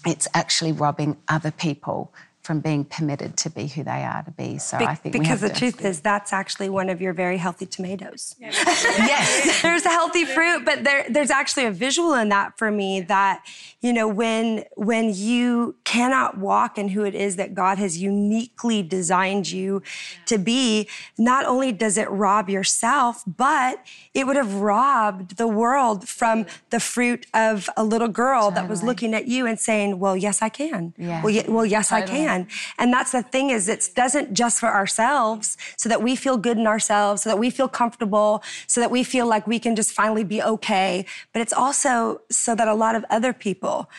It's 0.05 0.29
actually 0.33 0.71
robbing 0.71 1.17
other 1.27 1.51
people 1.51 2.13
from 2.49 2.61
being 2.61 2.83
permitted 2.83 3.37
to 3.37 3.47
be 3.47 3.67
who 3.67 3.83
they 3.83 4.03
are 4.03 4.23
to 4.23 4.31
be. 4.31 4.57
So 4.57 4.79
Be- 4.79 4.85
I 4.85 4.95
think 4.95 5.13
we 5.13 5.19
because 5.19 5.39
the 5.39 5.49
to- 5.49 5.55
truth 5.55 5.85
is 5.85 5.99
that's 5.99 6.33
actually 6.33 6.67
one 6.67 6.89
of 6.89 6.99
your 6.99 7.13
very 7.13 7.37
healthy 7.37 7.67
tomatoes. 7.67 8.33
yes. 8.39 9.61
there's 9.61 9.85
a 9.85 9.89
healthy 9.89 10.25
fruit, 10.25 10.65
but 10.65 10.83
there, 10.83 11.05
there's 11.07 11.29
actually 11.29 11.65
a 11.67 11.71
visual 11.71 12.15
in 12.15 12.29
that 12.29 12.57
for 12.57 12.71
me 12.71 13.01
that, 13.01 13.43
you 13.81 13.93
know, 13.93 14.07
when 14.07 14.63
when 14.75 15.13
you 15.13 15.75
cannot 15.83 16.39
walk 16.39 16.79
in 16.79 16.87
who 16.87 17.03
it 17.05 17.13
is 17.13 17.35
that 17.35 17.53
God 17.53 17.77
has 17.77 17.99
uniquely 18.01 18.81
designed 18.81 19.51
you 19.51 19.83
to 20.25 20.39
be, 20.39 20.89
not 21.19 21.45
only 21.45 21.71
does 21.71 21.99
it 21.99 22.09
rob 22.09 22.49
yourself, 22.49 23.21
but 23.27 23.85
it 24.15 24.25
would 24.25 24.37
have 24.37 24.55
robbed 24.55 25.37
the 25.37 25.47
world 25.47 26.09
from 26.09 26.47
the 26.71 26.79
fruit 26.79 27.27
of 27.31 27.69
a 27.77 27.83
little 27.83 28.07
girl 28.07 28.49
that 28.49 28.67
was 28.67 28.81
looking 28.81 29.13
at 29.13 29.27
you 29.27 29.45
and 29.45 29.59
saying, 29.59 29.99
"Well, 29.99 30.17
yes, 30.17 30.41
I 30.41 30.49
can. 30.49 30.95
Yeah. 30.97 31.21
Well, 31.21 31.29
ye- 31.29 31.45
well, 31.47 31.65
yes, 31.65 31.91
I 31.91 32.01
can." 32.01 32.38
And 32.77 32.93
that's 32.93 33.12
the 33.12 33.24
thing 33.24 33.50
is, 33.50 33.67
it 33.67 33.89
doesn't 33.96 34.34
just 34.34 34.60
for 34.60 34.69
ourselves, 34.69 35.58
so 35.77 35.89
that 35.89 36.01
we 36.01 36.15
feel 36.15 36.38
good 36.38 36.58
in 36.58 36.67
ourselves, 36.67 37.24
so 37.24 37.29
that 37.29 37.38
we 37.38 37.50
feel 37.50 37.67
comfortable, 37.67 38.43
so 38.67 38.81
that 38.81 38.91
we 38.91 39.03
feel 39.03 39.27
like 39.27 39.48
we 39.48 39.60
can 39.60 39.75
just 39.75 39.91
finally 39.91 40.24
be 40.24 40.41
okay. 40.41 41.05
But 41.34 41.41
it's 41.41 41.53
also 41.53 42.22
so 42.29 42.55
that 42.55 42.67
a 42.67 42.74
lot 42.74 42.96
of 42.96 43.05
other 43.10 43.34
people, 43.34 43.89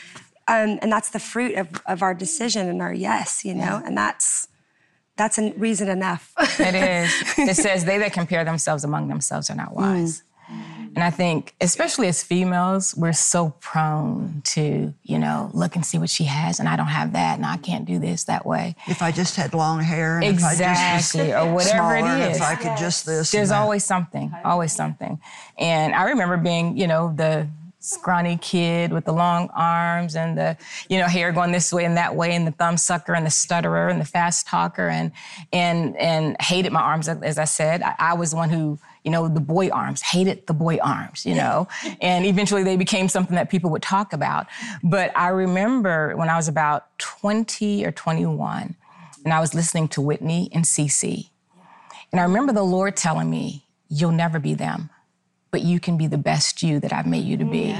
um, 0.48 0.78
and 0.82 0.90
that's 0.90 1.10
the 1.10 1.20
fruit 1.20 1.56
of, 1.56 1.68
of 1.86 2.02
our 2.02 2.14
decision 2.14 2.68
and 2.68 2.80
our 2.82 2.92
yes, 2.92 3.44
you 3.44 3.54
know, 3.54 3.82
and 3.84 3.96
that's 3.96 4.48
that's 5.16 5.38
a 5.38 5.52
reason 5.52 5.88
enough. 5.88 6.32
It 6.58 6.74
is. 6.74 7.12
It 7.50 7.56
says 7.56 7.84
they 7.84 7.98
that 7.98 8.12
compare 8.12 8.44
themselves 8.44 8.84
among 8.84 9.08
themselves 9.08 9.50
are 9.50 9.54
not 9.54 9.74
wise. 9.74 10.22
And 10.94 11.04
I 11.04 11.10
think, 11.10 11.54
especially 11.60 12.08
as 12.08 12.22
females, 12.22 12.94
we're 12.96 13.12
so 13.12 13.54
prone 13.60 14.42
to, 14.46 14.92
you 15.04 15.18
know, 15.18 15.50
look 15.54 15.76
and 15.76 15.86
see 15.86 15.98
what 15.98 16.10
she 16.10 16.24
has, 16.24 16.58
and 16.58 16.68
I 16.68 16.76
don't 16.76 16.88
have 16.88 17.12
that, 17.12 17.36
and 17.36 17.46
I 17.46 17.58
can't 17.58 17.84
do 17.84 17.98
this 17.98 18.24
that 18.24 18.44
way. 18.44 18.74
If 18.88 19.00
I 19.00 19.12
just 19.12 19.36
had 19.36 19.54
long 19.54 19.80
hair, 19.80 20.16
and 20.16 20.24
if 20.36 20.44
I 20.44 20.56
just 20.56 21.14
Exactly, 21.14 21.28
was 21.32 21.46
or 21.46 21.54
whatever 21.54 21.96
it 21.96 22.00
smaller, 22.00 22.22
and 22.22 22.30
is. 22.32 22.36
if 22.38 22.42
I 22.42 22.54
could 22.56 22.76
just 22.76 23.06
this. 23.06 23.30
There's 23.30 23.50
always 23.52 23.84
something, 23.84 24.32
always 24.44 24.72
something. 24.72 25.20
And 25.58 25.94
I 25.94 26.04
remember 26.10 26.36
being, 26.36 26.76
you 26.76 26.86
know, 26.88 27.12
the 27.14 27.46
scrawny 27.78 28.36
kid 28.36 28.92
with 28.92 29.06
the 29.06 29.12
long 29.12 29.48
arms 29.54 30.14
and 30.14 30.36
the, 30.36 30.54
you 30.90 30.98
know, 30.98 31.06
hair 31.06 31.32
going 31.32 31.50
this 31.52 31.72
way 31.72 31.84
and 31.84 31.96
that 31.96 32.14
way, 32.16 32.34
and 32.34 32.46
the 32.46 32.52
thumb 32.52 32.76
sucker 32.76 33.14
and 33.14 33.24
the 33.24 33.30
stutterer 33.30 33.88
and 33.88 34.00
the 34.00 34.04
fast 34.04 34.46
talker, 34.46 34.88
and 34.88 35.12
and 35.52 35.96
and 35.96 36.36
hated 36.40 36.72
my 36.72 36.80
arms. 36.82 37.08
As 37.08 37.38
I 37.38 37.44
said, 37.44 37.80
I, 37.82 37.94
I 37.98 38.14
was 38.14 38.32
the 38.32 38.36
one 38.36 38.50
who, 38.50 38.78
you 39.04 39.10
know, 39.10 39.28
the 39.28 39.40
boy 39.40 39.68
arms, 39.70 40.02
hated 40.02 40.46
the 40.46 40.52
boy 40.52 40.78
arms, 40.82 41.24
you 41.24 41.34
know, 41.34 41.68
and 42.00 42.24
eventually 42.24 42.62
they 42.62 42.76
became 42.76 43.08
something 43.08 43.36
that 43.36 43.50
people 43.50 43.70
would 43.70 43.82
talk 43.82 44.12
about. 44.12 44.46
But 44.82 45.16
I 45.16 45.28
remember 45.28 46.16
when 46.16 46.28
I 46.28 46.36
was 46.36 46.48
about 46.48 46.98
20 46.98 47.84
or 47.84 47.92
21, 47.92 48.76
and 49.24 49.34
I 49.34 49.40
was 49.40 49.54
listening 49.54 49.88
to 49.88 50.00
Whitney 50.00 50.48
and 50.52 50.64
Cece. 50.64 51.30
And 52.12 52.20
I 52.20 52.24
remember 52.24 52.52
the 52.52 52.62
Lord 52.62 52.96
telling 52.96 53.30
me, 53.30 53.66
You'll 53.92 54.12
never 54.12 54.38
be 54.38 54.54
them, 54.54 54.88
but 55.50 55.62
you 55.62 55.80
can 55.80 55.98
be 55.98 56.06
the 56.06 56.16
best 56.16 56.62
you 56.62 56.78
that 56.78 56.92
I've 56.92 57.08
made 57.08 57.24
you 57.24 57.36
to 57.36 57.44
be. 57.44 57.76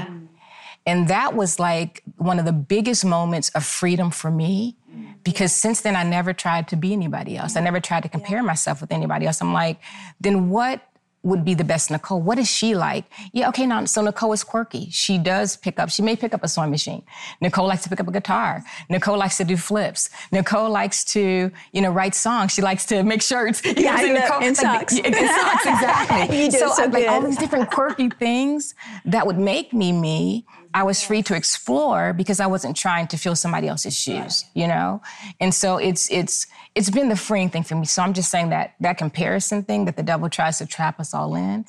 And 0.85 1.07
that 1.07 1.35
was 1.35 1.59
like 1.59 2.03
one 2.17 2.39
of 2.39 2.45
the 2.45 2.51
biggest 2.51 3.05
moments 3.05 3.49
of 3.49 3.65
freedom 3.65 4.09
for 4.11 4.31
me 4.31 4.77
mm. 4.93 5.13
because 5.23 5.53
since 5.53 5.81
then 5.81 5.95
I 5.95 6.03
never 6.03 6.33
tried 6.33 6.67
to 6.69 6.75
be 6.75 6.91
anybody 6.91 7.37
else. 7.37 7.55
I 7.55 7.61
mm. 7.61 7.65
never 7.65 7.79
tried 7.79 8.03
to 8.03 8.09
compare 8.09 8.41
myself 8.41 8.81
with 8.81 8.91
anybody 8.91 9.27
else. 9.27 9.41
I'm 9.41 9.53
like, 9.53 9.79
then 10.19 10.49
what 10.49 10.81
would 11.23 11.45
be 11.45 11.53
the 11.53 11.63
best 11.63 11.91
Nicole? 11.91 12.19
What 12.21 12.39
is 12.39 12.49
she 12.49 12.73
like? 12.75 13.05
Yeah, 13.31 13.49
okay, 13.49 13.65
now, 13.67 13.85
so 13.85 14.01
Nicole 14.01 14.33
is 14.33 14.43
quirky. 14.43 14.89
She 14.89 15.17
does 15.17 15.55
pick 15.55 15.79
up, 15.79 15.89
she 15.89 16.01
may 16.01 16.15
pick 16.15 16.33
up 16.33 16.43
a 16.43 16.47
sewing 16.47 16.71
machine. 16.71 17.03
Nicole 17.41 17.67
likes 17.67 17.83
to 17.83 17.89
pick 17.89 17.99
up 17.99 18.07
a 18.07 18.11
guitar. 18.11 18.63
Nicole 18.89 19.17
likes 19.17 19.37
to 19.37 19.43
do 19.43 19.55
flips. 19.55 20.09
Nicole 20.31 20.69
likes 20.69 21.03
to, 21.05 21.51
you 21.73 21.81
know, 21.81 21.91
write 21.91 22.15
songs. 22.15 22.53
She 22.53 22.61
likes 22.61 22.85
to 22.87 23.03
make 23.03 23.21
shirts. 23.21 23.63
You 23.63 23.73
know 23.75 23.81
what 23.83 23.91
I'm 23.91 23.97
saying? 23.99 24.15
Yeah, 24.15 24.21
Nicole, 24.21 24.43
and 24.47 24.57
socks. 24.57 24.97
yeah, 24.97 25.05
and 25.05 25.15
socks, 25.15 25.65
exactly. 25.65 26.37
You 26.41 26.51
do 26.51 26.57
so, 26.57 26.69
so 26.73 26.83
I- 26.83 26.85
like 26.87 27.07
all 27.07 27.21
these 27.21 27.37
different 27.37 27.69
quirky 27.69 28.09
things 28.09 28.73
that 29.05 29.25
would 29.27 29.37
make 29.37 29.73
me 29.73 29.91
me. 29.91 30.45
I 30.73 30.83
was 30.83 31.03
free 31.03 31.21
to 31.23 31.35
explore 31.35 32.13
because 32.13 32.39
I 32.39 32.47
wasn't 32.47 32.77
trying 32.77 33.07
to 33.07 33.17
fill 33.17 33.35
somebody 33.35 33.67
else's 33.67 33.97
shoes, 33.97 34.45
you 34.53 34.67
know? 34.67 35.01
And 35.39 35.53
so 35.53 35.77
it's 35.77 36.09
it's 36.11 36.47
it's 36.75 36.89
been 36.89 37.09
the 37.09 37.15
freeing 37.15 37.49
thing 37.49 37.63
for 37.63 37.75
me. 37.75 37.85
So 37.85 38.01
I'm 38.01 38.13
just 38.13 38.31
saying 38.31 38.49
that 38.49 38.75
that 38.79 38.97
comparison 38.97 39.63
thing 39.63 39.85
that 39.85 39.97
the 39.97 40.03
devil 40.03 40.29
tries 40.29 40.57
to 40.59 40.65
trap 40.65 40.99
us 40.99 41.13
all 41.13 41.35
in, 41.35 41.65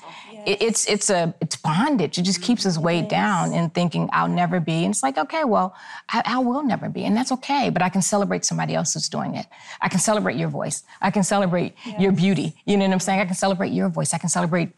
it, 0.47 0.62
it's 0.62 0.88
it's 0.88 1.11
a 1.11 1.35
it's 1.40 1.56
bondage. 1.56 2.18
It 2.18 2.23
just 2.23 2.42
keeps 2.42 2.64
us 2.66 2.78
weighed 2.78 3.09
down 3.09 3.52
in 3.52 3.71
thinking 3.71 4.09
I'll 4.12 4.28
never 4.28 4.61
be. 4.61 4.85
And 4.85 4.92
it's 4.92 5.02
like, 5.02 5.18
okay, 5.18 5.44
well, 5.44 5.75
I, 6.09 6.23
I 6.25 6.38
will 6.38 6.62
never 6.62 6.88
be. 6.88 7.04
And 7.04 7.16
that's 7.16 7.32
okay. 7.32 7.71
But 7.71 7.82
I 7.82 7.88
can 7.88 8.02
celebrate 8.02 8.44
somebody 8.44 8.75
else 8.75 8.94
who's 8.94 9.09
doing 9.09 9.35
it. 9.35 9.47
I 9.80 9.88
can 9.88 9.99
celebrate 9.99 10.37
your 10.37 10.49
voice. 10.49 10.85
I 11.00 11.11
can 11.11 11.25
celebrate 11.25 11.75
your 11.99 12.12
beauty. 12.12 12.54
You 12.66 12.76
know 12.76 12.87
what 12.87 12.92
I'm 12.92 13.00
saying? 13.00 13.21
I 13.21 13.25
can 13.25 13.35
celebrate 13.35 13.73
your 13.73 13.88
voice. 13.88 14.14
I 14.14 14.18
can 14.18 14.28
celebrate 14.28 14.71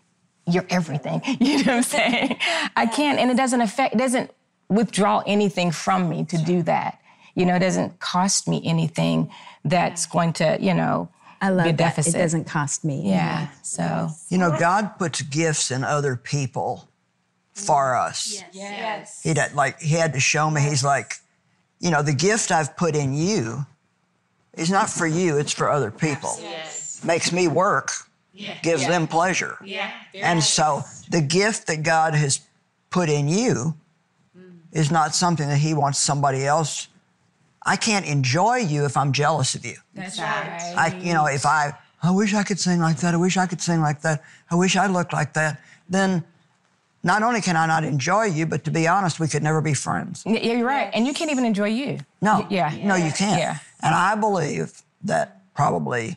you're 0.46 0.66
everything. 0.70 1.20
You 1.40 1.58
know 1.64 1.76
what 1.76 1.76
I'm 1.76 1.82
saying? 1.82 2.38
I 2.76 2.86
can't, 2.86 3.18
and 3.18 3.30
it 3.30 3.36
doesn't 3.36 3.60
affect, 3.60 3.94
it 3.94 3.98
doesn't 3.98 4.30
withdraw 4.68 5.22
anything 5.26 5.70
from 5.70 6.08
me 6.08 6.24
to 6.26 6.38
do 6.38 6.62
that. 6.64 7.00
You 7.34 7.46
know, 7.46 7.56
it 7.56 7.60
doesn't 7.60 7.98
cost 8.00 8.46
me 8.48 8.60
anything 8.64 9.30
that's 9.64 10.06
going 10.06 10.32
to, 10.34 10.56
you 10.60 10.74
know, 10.74 11.08
I 11.40 11.50
love 11.50 11.64
be 11.64 11.70
a 11.70 11.72
that. 11.72 11.78
deficit. 11.78 12.14
It 12.14 12.18
doesn't 12.18 12.44
cost 12.44 12.84
me. 12.84 13.08
Yeah. 13.08 13.48
So 13.62 14.08
You 14.30 14.38
know, 14.38 14.56
God 14.58 14.98
puts 14.98 15.20
gifts 15.22 15.70
in 15.70 15.84
other 15.84 16.16
people 16.16 16.88
for 17.52 17.96
us. 17.96 18.32
Yes. 18.34 18.46
yes. 18.54 19.22
He 19.22 19.34
did, 19.34 19.54
like 19.54 19.80
he 19.80 19.94
had 19.94 20.12
to 20.14 20.20
show 20.20 20.50
me. 20.50 20.60
He's 20.62 20.84
like, 20.84 21.14
you 21.80 21.90
know, 21.90 22.02
the 22.02 22.14
gift 22.14 22.50
I've 22.50 22.76
put 22.76 22.96
in 22.96 23.14
you 23.14 23.66
is 24.54 24.70
not 24.70 24.88
for 24.88 25.06
you. 25.06 25.36
It's 25.36 25.52
for 25.52 25.68
other 25.68 25.90
people. 25.90 26.36
Yes. 26.40 27.02
Makes 27.04 27.32
me 27.32 27.48
work. 27.48 27.90
Gives 28.62 28.86
them 28.86 29.06
pleasure. 29.06 29.58
And 30.14 30.42
so 30.42 30.82
the 31.08 31.20
gift 31.20 31.66
that 31.68 31.82
God 31.82 32.14
has 32.14 32.40
put 32.90 33.08
in 33.08 33.28
you 33.28 33.74
mm. 34.36 34.58
is 34.72 34.90
not 34.90 35.14
something 35.14 35.48
that 35.48 35.58
He 35.58 35.74
wants 35.74 35.98
somebody 35.98 36.44
else. 36.46 36.88
I 37.66 37.76
can't 37.76 38.06
enjoy 38.06 38.56
you 38.56 38.84
if 38.84 38.96
I'm 38.96 39.12
jealous 39.12 39.54
of 39.54 39.64
you. 39.64 39.76
that's 39.94 40.18
right. 40.18 40.74
I, 40.76 40.98
you 41.02 41.14
know, 41.14 41.26
if 41.26 41.46
I, 41.46 41.72
I 42.02 42.10
wish 42.10 42.34
I 42.34 42.42
could 42.42 42.60
sing 42.60 42.80
like 42.80 42.98
that. 42.98 43.14
I 43.14 43.16
wish 43.16 43.36
I 43.36 43.46
could 43.46 43.62
sing 43.62 43.80
like 43.80 44.02
that. 44.02 44.22
I 44.50 44.56
wish 44.56 44.76
I 44.76 44.86
looked 44.86 45.12
like 45.12 45.32
that. 45.34 45.62
Then, 45.88 46.24
not 47.02 47.22
only 47.22 47.40
can 47.40 47.56
I 47.56 47.66
not 47.66 47.84
enjoy 47.84 48.24
you, 48.24 48.46
but 48.46 48.64
to 48.64 48.70
be 48.70 48.86
honest, 48.86 49.20
we 49.20 49.28
could 49.28 49.42
never 49.42 49.60
be 49.60 49.74
friends. 49.74 50.22
Yeah, 50.26 50.40
you're 50.40 50.66
right. 50.66 50.90
And 50.92 51.06
you 51.06 51.12
can't 51.14 51.30
even 51.30 51.44
enjoy 51.44 51.68
you. 51.68 52.00
No, 52.20 52.40
Y- 52.40 52.46
Yeah. 52.50 52.74
no, 52.82 52.94
you 52.94 53.12
can't. 53.12 53.38
Yeah. 53.38 53.58
And 53.82 53.94
I 53.94 54.14
believe 54.14 54.82
that 55.04 55.42
probably 55.54 56.16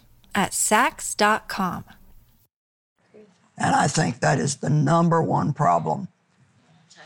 at 0.33 0.51
Saks.com. 0.51 1.85
And 3.57 3.75
I 3.75 3.87
think 3.87 4.21
that 4.21 4.39
is 4.39 4.57
the 4.57 4.69
number 4.69 5.21
one 5.21 5.53
problem 5.53 6.07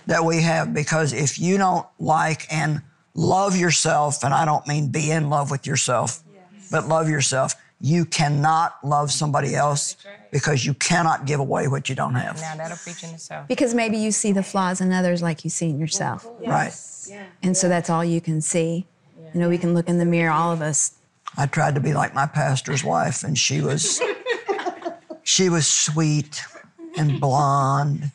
that 0.08 0.24
we 0.24 0.42
have 0.42 0.74
because 0.74 1.12
if 1.12 1.40
you 1.40 1.58
don't 1.58 1.86
like 2.00 2.46
and 2.52 2.82
love 3.14 3.58
yourself, 3.58 4.24
and 4.24 4.34
I 4.34 4.46
don't 4.46 4.66
mean 4.68 4.90
be 4.90 5.12
in 5.12 5.30
love 5.30 5.52
with 5.52 5.66
yourself, 5.68 6.24
but 6.72 6.88
love 6.88 7.10
yourself, 7.10 7.56
you 7.82 8.06
cannot 8.06 8.76
love 8.84 9.12
somebody 9.12 9.56
else 9.56 9.98
because 10.32 10.66
you 10.66 10.74
cannot 10.74 11.26
give 11.26 11.40
away 11.40 11.68
what 11.68 11.90
you 11.90 11.96
don't 11.96 12.16
have. 12.16 12.40
Now 12.40 12.56
that'll 12.56 12.78
preach 12.78 13.04
in 13.04 13.10
itself. 13.10 13.48
Because 13.48 13.74
maybe 13.74 13.98
you 13.98 14.12
see 14.12 14.32
the 14.32 14.44
flaws 14.44 14.82
in 14.82 14.92
others 14.92 15.22
like 15.22 15.44
you 15.44 15.50
see 15.50 15.70
in 15.70 15.80
yourself. 15.80 16.28
Right. 16.46 16.74
And 17.44 17.56
so 17.56 17.68
that's 17.68 17.90
all 17.90 18.04
you 18.04 18.22
can 18.22 18.42
see. 18.42 18.86
You 19.34 19.42
know, 19.42 19.50
we 19.50 19.58
can 19.58 19.74
look 19.74 19.90
in 19.90 19.98
the 19.98 20.06
mirror, 20.06 20.32
all 20.32 20.52
of 20.52 20.62
us. 20.62 20.96
I 21.38 21.46
tried 21.48 21.76
to 21.76 21.82
be 21.82 21.94
like 21.94 22.14
my 22.14 22.26
pastor's 22.26 22.84
wife, 22.84 23.24
and 23.24 23.38
she 23.38 23.62
was 23.62 24.02
she 25.24 25.50
was 25.50 25.68
sweet 25.68 26.42
and 26.98 27.20
blonde 27.20 28.12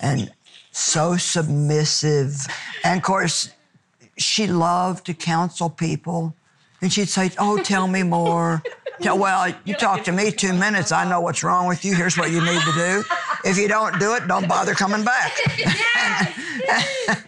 and 0.00 0.30
so 0.70 1.16
submissive. 1.16 2.46
And 2.84 2.98
of 2.98 3.02
course, 3.02 3.50
she 4.18 4.46
loved 4.46 5.06
to 5.06 5.14
counsel 5.14 5.70
people. 5.70 6.34
And 6.80 6.92
she'd 6.92 7.08
say, 7.08 7.30
Oh, 7.38 7.62
tell 7.62 7.86
me 7.86 8.02
more. 8.02 8.62
Tell, 9.00 9.18
well, 9.18 9.52
you 9.64 9.74
talk 9.74 10.04
to 10.04 10.12
me 10.12 10.30
two 10.30 10.52
minutes, 10.52 10.92
I 10.92 11.08
know 11.08 11.20
what's 11.20 11.42
wrong 11.42 11.66
with 11.66 11.84
you. 11.84 11.94
Here's 11.94 12.16
what 12.16 12.30
you 12.30 12.40
need 12.44 12.60
to 12.60 12.72
do. 12.72 13.04
If 13.44 13.58
you 13.58 13.66
don't 13.66 13.98
do 13.98 14.14
it, 14.14 14.28
don't 14.28 14.48
bother 14.48 14.74
coming 14.74 15.04
back. 15.04 15.36
and, 15.98 16.28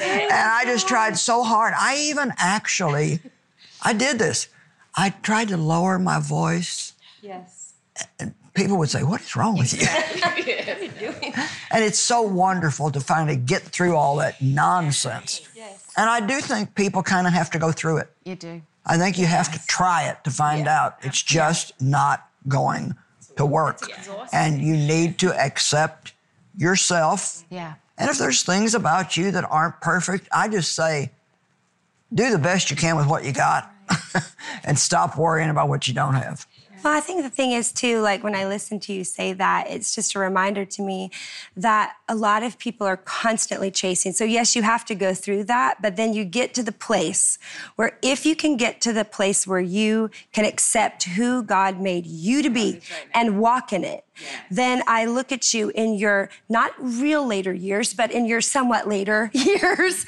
and 0.00 0.32
I 0.32 0.64
just 0.64 0.88
tried 0.88 1.16
so 1.16 1.44
hard. 1.44 1.72
I 1.78 1.96
even 1.98 2.32
actually, 2.36 3.20
I 3.84 3.92
did 3.92 4.18
this. 4.18 4.48
I 4.96 5.10
tried 5.10 5.48
to 5.48 5.56
lower 5.56 5.98
my 5.98 6.20
voice. 6.20 6.94
Yes. 7.20 7.74
And 8.18 8.34
people 8.54 8.78
would 8.78 8.90
say, 8.90 9.02
What 9.02 9.20
is 9.20 9.36
wrong 9.36 9.58
with 9.58 9.72
you? 9.72 9.86
and 11.70 11.84
it's 11.84 11.98
so 11.98 12.22
wonderful 12.22 12.90
to 12.90 13.00
finally 13.00 13.36
get 13.36 13.62
through 13.62 13.96
all 13.96 14.16
that 14.16 14.40
nonsense. 14.40 15.48
Yes. 15.54 15.92
And 15.96 16.08
I 16.08 16.20
do 16.24 16.40
think 16.40 16.74
people 16.74 17.02
kind 17.02 17.26
of 17.26 17.32
have 17.32 17.50
to 17.50 17.58
go 17.58 17.72
through 17.72 17.98
it. 17.98 18.10
You 18.24 18.36
do. 18.36 18.62
I 18.86 18.98
think 18.98 19.18
you 19.18 19.26
have 19.26 19.52
to 19.52 19.66
try 19.66 20.08
it 20.08 20.22
to 20.24 20.30
find 20.30 20.68
out. 20.68 20.98
It's 21.02 21.22
just 21.22 21.80
not 21.80 22.28
going 22.46 22.94
to 23.36 23.46
work. 23.46 23.80
And 24.32 24.60
you 24.60 24.76
need 24.76 25.18
to 25.18 25.32
accept 25.32 26.12
yourself. 26.56 27.44
Yeah. 27.50 27.74
And 27.96 28.10
if 28.10 28.18
there's 28.18 28.42
things 28.42 28.74
about 28.74 29.16
you 29.16 29.30
that 29.30 29.44
aren't 29.44 29.80
perfect, 29.80 30.28
I 30.32 30.48
just 30.48 30.74
say, 30.74 31.12
do 32.12 32.30
the 32.30 32.38
best 32.38 32.70
you 32.70 32.76
can 32.76 32.96
with 32.96 33.06
what 33.06 33.24
you 33.24 33.32
got 33.32 33.73
and 34.64 34.78
stop 34.78 35.16
worrying 35.18 35.50
about 35.50 35.68
what 35.68 35.88
you 35.88 35.94
don't 35.94 36.14
have. 36.14 36.46
Well, 36.84 36.94
I 36.94 37.00
think 37.00 37.22
the 37.22 37.30
thing 37.30 37.52
is, 37.52 37.72
too, 37.72 38.02
like 38.02 38.22
when 38.22 38.34
I 38.34 38.46
listen 38.46 38.78
to 38.80 38.92
you 38.92 39.04
say 39.04 39.32
that, 39.32 39.70
it's 39.70 39.94
just 39.94 40.14
a 40.14 40.18
reminder 40.18 40.66
to 40.66 40.82
me 40.82 41.10
that 41.56 41.94
a 42.10 42.14
lot 42.14 42.42
of 42.42 42.58
people 42.58 42.86
are 42.86 42.98
constantly 42.98 43.70
chasing. 43.70 44.12
So, 44.12 44.24
yes, 44.24 44.54
you 44.54 44.62
have 44.62 44.84
to 44.86 44.94
go 44.94 45.14
through 45.14 45.44
that, 45.44 45.80
but 45.80 45.96
then 45.96 46.12
you 46.12 46.26
get 46.26 46.52
to 46.54 46.62
the 46.62 46.72
place 46.72 47.38
where 47.76 47.98
if 48.02 48.26
you 48.26 48.36
can 48.36 48.58
get 48.58 48.82
to 48.82 48.92
the 48.92 49.06
place 49.06 49.46
where 49.46 49.60
you 49.60 50.10
can 50.34 50.44
accept 50.44 51.04
who 51.04 51.42
God 51.42 51.80
made 51.80 52.06
you 52.06 52.42
to 52.42 52.50
be 52.50 52.82
and 53.14 53.40
walk 53.40 53.72
in 53.72 53.82
it, 53.82 54.03
then 54.50 54.82
I 54.86 55.06
look 55.06 55.32
at 55.32 55.54
you 55.54 55.70
in 55.74 55.94
your 55.94 56.30
not 56.48 56.72
real 56.78 57.26
later 57.26 57.52
years, 57.52 57.94
but 57.94 58.10
in 58.10 58.26
your 58.26 58.40
somewhat 58.40 58.88
later 58.88 59.30
years, 59.34 60.06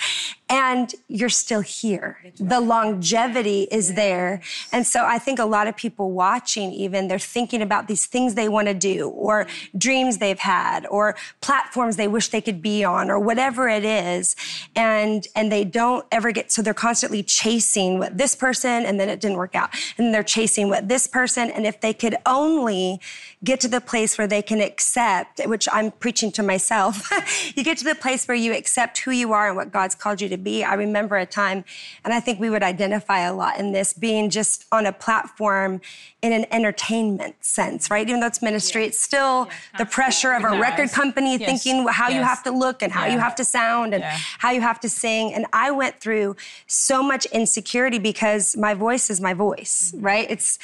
and 0.48 0.94
you're 1.08 1.28
still 1.28 1.60
here. 1.60 2.18
The 2.38 2.60
longevity 2.60 3.62
is 3.72 3.94
there. 3.94 4.40
And 4.70 4.86
so 4.86 5.04
I 5.04 5.18
think 5.18 5.40
a 5.40 5.44
lot 5.44 5.66
of 5.66 5.76
people 5.76 6.12
watching, 6.12 6.72
even, 6.72 7.08
they're 7.08 7.18
thinking 7.18 7.62
about 7.62 7.88
these 7.88 8.06
things 8.06 8.34
they 8.34 8.48
want 8.48 8.68
to 8.68 8.74
do, 8.74 9.08
or 9.08 9.44
mm-hmm. 9.44 9.78
dreams 9.78 10.18
they've 10.18 10.38
had, 10.38 10.86
or 10.86 11.16
platforms 11.40 11.96
they 11.96 12.06
wish 12.06 12.28
they 12.28 12.40
could 12.40 12.62
be 12.62 12.84
on, 12.84 13.10
or 13.10 13.18
whatever 13.18 13.68
it 13.68 13.84
is. 13.84 14.36
And, 14.76 15.26
and 15.34 15.50
they 15.50 15.64
don't 15.64 16.06
ever 16.12 16.30
get, 16.30 16.52
so 16.52 16.62
they're 16.62 16.74
constantly 16.74 17.24
chasing 17.24 17.98
what 17.98 18.16
this 18.16 18.36
person, 18.36 18.86
and 18.86 19.00
then 19.00 19.08
it 19.08 19.20
didn't 19.20 19.38
work 19.38 19.56
out. 19.56 19.70
And 19.98 20.14
they're 20.14 20.22
chasing 20.22 20.68
what 20.68 20.86
this 20.86 21.08
person. 21.08 21.50
And 21.50 21.66
if 21.66 21.80
they 21.80 21.92
could 21.92 22.16
only 22.24 23.00
get 23.46 23.60
to 23.60 23.68
the 23.68 23.80
place 23.80 24.18
where 24.18 24.26
they 24.26 24.42
can 24.42 24.60
accept, 24.60 25.40
which 25.46 25.66
I'm 25.72 25.90
preaching 25.92 26.30
to 26.32 26.42
myself, 26.42 26.94
you 27.56 27.62
get 27.64 27.78
to 27.78 27.84
the 27.84 27.94
place 27.94 28.26
where 28.28 28.36
you 28.36 28.52
accept 28.52 28.98
who 28.98 29.12
you 29.12 29.32
are 29.32 29.46
and 29.48 29.56
what 29.56 29.72
God's 29.72 29.94
called 29.94 30.20
you 30.20 30.28
to 30.28 30.36
be. 30.36 30.64
I 30.64 30.74
remember 30.74 31.16
a 31.16 31.24
time, 31.26 31.64
and 32.04 32.12
I 32.12 32.20
think 32.20 32.38
we 32.40 32.50
would 32.50 32.62
identify 32.62 33.20
a 33.20 33.32
lot 33.32 33.58
in 33.58 33.72
this, 33.72 33.92
being 33.92 34.28
just 34.30 34.66
on 34.72 34.84
a 34.84 34.92
platform 34.92 35.80
in 36.22 36.32
an 36.32 36.44
entertainment 36.50 37.36
sense, 37.44 37.88
right? 37.90 38.06
Even 38.08 38.20
though 38.20 38.26
it's 38.26 38.42
ministry, 38.42 38.84
it's 38.84 39.00
still 39.00 39.48
the 39.78 39.86
pressure 39.86 40.32
of 40.34 40.42
a 40.44 40.58
record 40.58 40.90
company 40.90 41.36
Yes. 41.36 41.62
thinking 41.62 41.86
how 41.88 42.08
you 42.08 42.22
have 42.22 42.42
to 42.42 42.50
look 42.50 42.82
and 42.82 42.92
how 42.92 43.06
you 43.06 43.18
have 43.18 43.34
to 43.36 43.44
sound 43.44 43.94
and 43.94 44.02
Yeah. 44.02 44.16
how 44.38 44.50
you 44.50 44.60
have 44.60 44.80
to 44.80 44.88
sing. 44.88 45.32
And 45.34 45.46
I 45.52 45.70
went 45.70 46.00
through 46.00 46.34
so 46.66 47.02
much 47.02 47.26
insecurity 47.26 47.98
because 48.00 48.56
my 48.56 48.74
voice 48.74 49.08
is 49.10 49.20
my 49.20 49.34
voice, 49.34 49.92
Mm-hmm. 49.94 50.04
right? 50.04 50.26
It's 50.28 50.58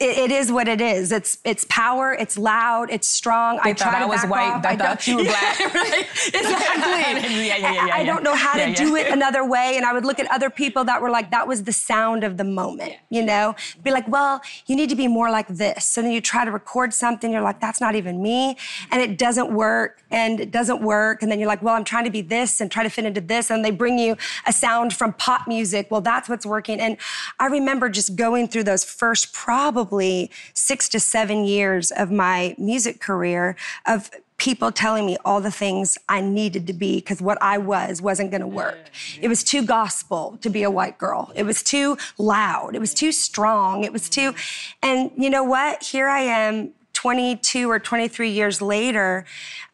it, 0.00 0.18
it 0.18 0.32
is 0.32 0.50
what 0.50 0.66
it 0.66 0.80
is. 0.80 1.12
It's 1.12 1.38
it's 1.44 1.64
power. 1.68 2.12
It's 2.14 2.38
loud. 2.38 2.90
It's 2.90 3.06
strong. 3.06 3.60
They 3.62 3.70
I 3.70 3.74
thought 3.74 3.94
I 3.94 4.00
to 4.00 4.06
was 4.08 4.24
white. 4.24 4.50
off. 4.50 4.62
They 4.62 4.68
I 4.70 4.76
thought 4.76 5.06
you 5.06 5.18
were 5.18 5.24
black. 5.32 5.74
Right. 5.74 6.06
Exactly. 6.32 6.69
Yeah, 7.16 7.28
yeah, 7.56 7.56
yeah, 7.56 7.86
yeah, 7.86 7.94
I 7.94 8.04
don't 8.04 8.22
know 8.22 8.34
how 8.34 8.54
to 8.54 8.72
do 8.74 8.96
it 8.96 9.06
another 9.12 9.44
way. 9.46 9.74
And 9.76 9.84
I 9.84 9.92
would 9.92 10.04
look 10.04 10.18
at 10.18 10.30
other 10.30 10.50
people 10.50 10.84
that 10.84 11.00
were 11.00 11.10
like, 11.10 11.30
that 11.30 11.46
was 11.46 11.64
the 11.64 11.72
sound 11.72 12.24
of 12.24 12.36
the 12.36 12.44
moment, 12.44 12.94
you 13.08 13.24
know? 13.24 13.54
Be 13.82 13.90
like, 13.90 14.08
well, 14.08 14.40
you 14.66 14.76
need 14.76 14.88
to 14.90 14.96
be 14.96 15.08
more 15.08 15.30
like 15.30 15.48
this. 15.48 15.96
And 15.96 16.06
then 16.06 16.12
you 16.12 16.20
try 16.20 16.44
to 16.44 16.50
record 16.50 16.94
something, 16.94 17.32
you're 17.32 17.42
like, 17.42 17.60
that's 17.60 17.80
not 17.80 17.94
even 17.94 18.22
me. 18.22 18.54
Mm-hmm. 18.54 18.92
And 18.92 19.02
it 19.02 19.18
doesn't 19.18 19.52
work, 19.52 20.02
and 20.10 20.40
it 20.40 20.50
doesn't 20.50 20.82
work. 20.82 21.22
And 21.22 21.30
then 21.30 21.38
you're 21.38 21.48
like, 21.48 21.62
well, 21.62 21.74
I'm 21.74 21.84
trying 21.84 22.04
to 22.04 22.10
be 22.10 22.22
this 22.22 22.60
and 22.60 22.70
try 22.70 22.82
to 22.82 22.90
fit 22.90 23.04
into 23.04 23.20
this. 23.20 23.50
And 23.50 23.64
they 23.64 23.70
bring 23.70 23.98
you 23.98 24.16
a 24.46 24.52
sound 24.52 24.92
from 24.92 25.12
pop 25.14 25.46
music. 25.46 25.88
Well, 25.90 26.00
that's 26.00 26.28
what's 26.28 26.46
working. 26.46 26.80
And 26.80 26.96
I 27.38 27.46
remember 27.46 27.88
just 27.88 28.16
going 28.16 28.48
through 28.48 28.64
those 28.64 28.84
first 28.84 29.32
probably 29.32 30.30
six 30.54 30.88
to 30.90 31.00
seven 31.00 31.44
years 31.44 31.90
of 31.90 32.10
my 32.10 32.54
music 32.58 33.00
career 33.00 33.56
of 33.86 34.10
people 34.40 34.72
telling 34.72 35.04
me 35.04 35.18
all 35.24 35.40
the 35.40 35.50
things 35.50 35.98
I 36.08 36.22
needed 36.22 36.66
to 36.68 36.72
be 36.72 36.96
because 36.96 37.20
what 37.20 37.38
I 37.42 37.58
was 37.58 38.00
wasn't 38.00 38.30
going 38.30 38.40
to 38.40 38.46
work. 38.46 38.90
It 39.20 39.28
was 39.28 39.44
too 39.44 39.62
gospel 39.62 40.38
to 40.40 40.48
be 40.48 40.62
a 40.62 40.70
white 40.70 40.96
girl. 40.98 41.30
It 41.34 41.44
was 41.44 41.62
too 41.62 41.98
loud. 42.16 42.74
It 42.74 42.80
was 42.80 42.94
too 42.94 43.12
strong. 43.12 43.84
It 43.84 43.92
was 43.92 44.08
too, 44.08 44.32
mm. 44.32 44.74
and 44.82 45.10
you 45.16 45.28
know 45.30 45.44
what? 45.44 45.84
Here 45.84 46.08
I 46.08 46.20
am. 46.20 46.72
22 47.00 47.70
or 47.70 47.78
23 47.78 48.28
years 48.28 48.60
later, 48.60 49.24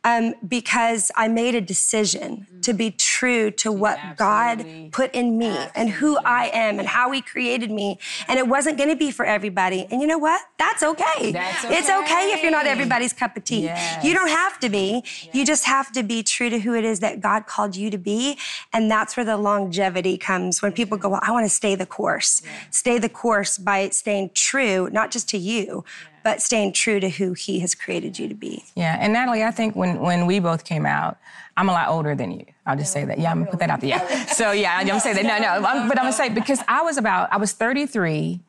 um, 0.05 0.35
because 0.47 1.11
I 1.17 1.27
made 1.27 1.57
a 1.57 1.61
decision 1.61 2.47
to 2.63 2.73
be 2.73 2.93
true 2.93 3.51
to 3.63 3.73
what 3.73 3.99
Absolutely. 3.99 4.85
God 4.85 4.93
put 4.93 5.13
in 5.13 5.37
me 5.37 5.53
and 5.75 5.91
who 5.91 6.17
I 6.19 6.51
am 6.55 6.79
and 6.79 6.87
how 6.87 7.11
He 7.11 7.21
created 7.21 7.73
me. 7.73 7.99
And 8.29 8.39
it 8.39 8.47
wasn't 8.47 8.79
going 8.79 8.91
to 8.91 8.97
be 8.97 9.11
for 9.11 9.27
everybody. 9.27 9.89
And 9.91 10.01
you 10.01 10.07
know 10.07 10.19
what? 10.19 10.41
That's 10.57 10.85
okay. 10.85 11.33
That's 11.33 11.65
It's 11.65 11.91
okay 11.91 12.31
if 12.33 12.43
you're 12.43 12.53
not 12.53 12.69
everybody's 12.69 13.13
cup 13.13 13.37
of 13.37 13.43
tea. 13.43 13.65
Yes. 13.65 14.05
You 14.05 14.15
don't 14.15 14.29
have 14.29 14.61
to 14.61 14.69
be. 14.69 15.03
You 15.33 15.45
just 15.45 15.65
have 15.65 15.91
to 15.93 16.05
be 16.05 16.23
true 16.23 16.49
to 16.51 16.61
who 16.61 16.75
it 16.75 16.85
is 16.85 17.01
that 17.01 17.21
God 17.21 17.47
called 17.47 17.75
you 17.75 17.91
to 17.91 17.99
be. 17.99 18.39
And 18.73 18.89
that's 18.89 19.17
where 19.17 19.27
the 19.27 19.37
longevity 19.37 20.17
comes 20.17 20.63
when 20.63 20.71
people 20.71 20.97
go, 20.97 21.09
Well, 21.09 21.21
I 21.25 21.33
want 21.33 21.45
to 21.47 21.51
stay 21.51 21.75
the 21.75 21.87
course. 21.87 22.43
Stay 22.71 22.99
the 22.99 23.09
course 23.09 23.59
by 23.59 23.89
staying 23.89 24.31
true, 24.35 24.89
not 24.93 25.11
just 25.11 25.29
to 25.31 25.39
you, 25.39 25.85
but 26.27 26.43
staying 26.43 26.73
true 26.73 26.99
to 26.99 27.09
who 27.09 27.35
He 27.35 27.61
has 27.61 27.77
created 27.77 28.19
you 28.19 28.27
to 28.27 28.35
be. 28.35 28.65
Yeah, 28.75 28.99
and 29.01 29.13
Natalie, 29.13 29.45
I 29.45 29.53
think 29.53 29.77
when 29.77 30.01
when 30.01 30.27
we 30.27 30.41
both 30.41 30.65
came 30.65 30.85
out, 30.85 31.19
I'm 31.57 31.69
a 31.69 31.73
lot 31.73 31.87
older 31.87 32.17
than 32.17 32.33
you. 32.33 32.45
I'll 32.67 32.77
just 32.77 32.93
say 32.93 33.05
that. 33.05 33.21
Yeah, 33.21 33.31
I'm 33.31 33.39
gonna 33.39 33.51
put 33.53 33.61
that 33.61 33.71
out 33.71 33.81
there. 33.81 33.91
Yeah. 33.91 34.27
So 34.27 34.51
yeah, 34.51 34.77
I'm 34.77 34.89
gonna 34.89 34.99
say 34.99 35.13
that. 35.13 35.23
No, 35.23 35.39
no, 35.39 35.69
I'm, 35.69 35.89
but 35.89 35.97
I'm 35.99 36.07
gonna 36.07 36.13
say 36.13 36.29
because 36.29 36.59
I 36.67 36.83
was 36.83 36.97
about 36.99 37.33
I 37.33 37.37
was 37.37 37.53
33 37.53 38.41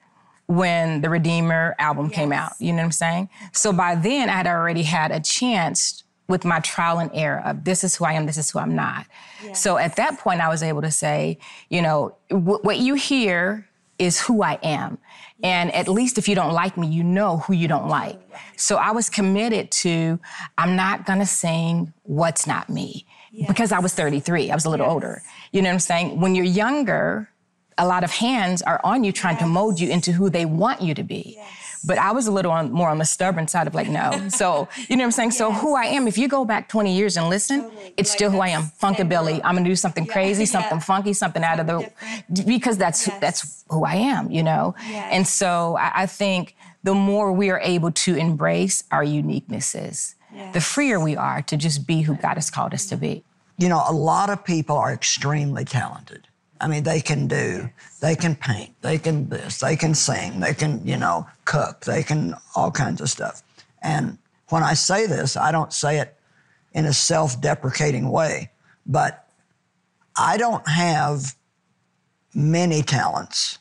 when 0.48 1.02
the 1.02 1.10
Redeemer 1.10 1.76
album 1.78 2.10
came 2.10 2.34
out. 2.34 2.54
You 2.58 2.72
know 2.72 2.78
what 2.78 2.86
I'm 2.86 2.92
saying? 2.94 3.30
So 3.52 3.72
by 3.72 3.94
then 3.94 4.28
I 4.28 4.38
had 4.38 4.48
already 4.48 4.82
had 4.82 5.12
a 5.12 5.20
chance 5.20 6.04
with 6.28 6.46
my 6.46 6.60
trial 6.62 6.98
and 6.98 7.12
error 7.14 7.44
of 7.46 7.64
this 7.64 7.84
is 7.84 7.96
who 7.96 8.06
I 8.06 8.14
am, 8.14 8.26
this 8.26 8.38
is 8.38 8.50
who 8.50 8.58
I'm 8.58 8.76
not. 8.76 9.06
So 9.54 9.78
at 9.78 9.98
that 9.98 10.18
point, 10.18 10.42
I 10.42 10.50
was 10.50 10.64
able 10.64 10.82
to 10.82 10.92
say, 10.92 11.38
you 11.70 11.84
know, 11.84 12.16
wh- 12.32 12.64
what 12.66 12.80
you 12.80 12.96
hear 12.96 13.67
is 14.00 14.20
who 14.22 14.44
I 14.44 14.60
am. 14.64 14.98
And 15.44 15.72
at 15.74 15.88
least 15.88 16.18
if 16.18 16.28
you 16.28 16.36
don't 16.36 16.54
like 16.54 16.78
me, 16.78 16.88
you 16.88 17.04
know 17.04 17.38
who 17.38 17.54
you 17.54 17.68
don't 17.68 17.88
like. 17.88 18.20
So 18.56 18.78
I 18.78 18.92
was 18.92 19.10
committed 19.10 19.72
to, 19.72 20.20
I'm 20.58 20.76
not 20.76 21.06
gonna 21.06 21.26
sing 21.26 21.94
what's 22.04 22.48
not 22.48 22.70
me. 22.70 23.06
Because 23.48 23.72
I 23.72 23.80
was 23.80 23.94
33, 23.94 24.50
I 24.50 24.56
was 24.56 24.66
a 24.66 24.70
little 24.70 24.90
older. 24.90 25.22
You 25.52 25.62
know 25.62 25.70
what 25.70 25.74
I'm 25.74 25.80
saying? 25.80 26.20
When 26.20 26.34
you're 26.34 26.46
younger, 26.46 27.30
a 27.78 27.86
lot 27.86 28.04
of 28.04 28.10
hands 28.10 28.64
are 28.64 28.82
on 28.84 29.04
you 29.04 29.12
trying 29.12 29.38
to 29.38 29.46
mold 29.46 29.80
you 29.80 29.90
into 29.90 30.12
who 30.12 30.30
they 30.30 30.46
want 30.46 30.82
you 30.82 30.96
to 30.96 31.04
be. 31.04 31.38
But 31.88 31.98
I 31.98 32.12
was 32.12 32.28
a 32.28 32.32
little 32.32 32.52
on, 32.52 32.72
more 32.72 32.90
on 32.90 32.98
the 32.98 33.06
stubborn 33.06 33.48
side 33.48 33.66
of 33.66 33.74
like, 33.74 33.88
no. 33.88 34.28
So, 34.30 34.68
you 34.90 34.98
know 34.98 35.04
what 35.04 35.06
I'm 35.06 35.12
saying? 35.12 35.32
So, 35.32 35.52
who 35.52 35.76
I 35.76 35.86
am, 35.86 36.08
if 36.08 36.18
you 36.18 36.28
go 36.28 36.44
back 36.46 36.68
20 36.70 36.94
years 36.96 37.18
and 37.18 37.30
listen, 37.30 37.72
it's 37.96 38.12
still 38.12 38.30
who 38.30 38.40
I 38.40 38.50
am. 38.50 38.64
Funkabilly. 38.64 39.42
I'm 39.44 39.56
gonna 39.56 39.68
do 39.68 39.76
something 39.76 40.06
crazy, 40.06 40.46
something 40.58 40.80
funky, 40.80 41.14
something 41.14 41.44
out 41.44 41.60
of 41.60 41.68
the, 41.68 41.90
because 42.46 42.78
that's 42.78 43.06
that's 43.20 43.64
who 43.70 43.86
I 43.86 43.96
am, 43.96 44.30
you 44.30 44.44
know? 44.44 44.76
And 45.12 45.26
so 45.26 45.78
I, 45.78 46.04
I 46.04 46.06
think 46.06 46.56
the 46.84 46.94
more 46.94 47.32
we 47.32 47.50
are 47.50 47.60
able 47.62 47.92
to 47.92 48.16
embrace 48.16 48.84
our 48.92 49.04
uniquenesses, 49.04 50.16
the 50.54 50.62
freer 50.62 51.00
we 51.00 51.16
are 51.16 51.42
to 51.44 51.58
just 51.58 51.88
be 51.88 52.02
who 52.02 52.16
God 52.16 52.36
has 52.36 52.50
called 52.50 52.74
us 52.74 52.86
to 52.88 52.98
be. 52.98 53.24
You 53.58 53.70
know, 53.70 53.84
a 53.88 53.94
lot 53.94 54.30
of 54.30 54.44
people 54.44 54.78
are 54.78 54.94
extremely 54.94 55.66
talented. 55.66 56.27
I 56.60 56.68
mean, 56.68 56.84
they 56.84 57.02
can 57.02 57.28
do, 57.28 57.70
they 58.02 58.16
can 58.16 58.36
paint, 58.36 58.74
they 58.82 58.98
can 58.98 59.30
this, 59.30 59.60
they 59.60 59.76
can 59.76 59.94
sing, 59.94 60.40
they 60.40 60.54
can, 60.54 60.86
you 60.86 60.98
know, 60.98 61.28
cook, 61.46 61.82
they 61.82 62.04
can 62.04 62.36
all 62.56 62.72
kinds 62.72 63.02
of 63.02 63.10
stuff. 63.10 63.44
And 63.82 64.18
when 64.50 64.64
I 64.64 64.74
say 64.74 65.08
this, 65.08 65.38
I 65.38 65.52
don't 65.52 65.72
say 65.72 66.00
it 66.00 66.16
in 66.74 66.86
a 66.86 66.94
self 66.94 67.40
deprecating 67.40 68.10
way, 68.10 68.52
but 68.86 69.28
I 70.16 70.38
don't 70.38 70.68
have 70.68 71.36
many 72.34 72.82
talents. 72.82 73.60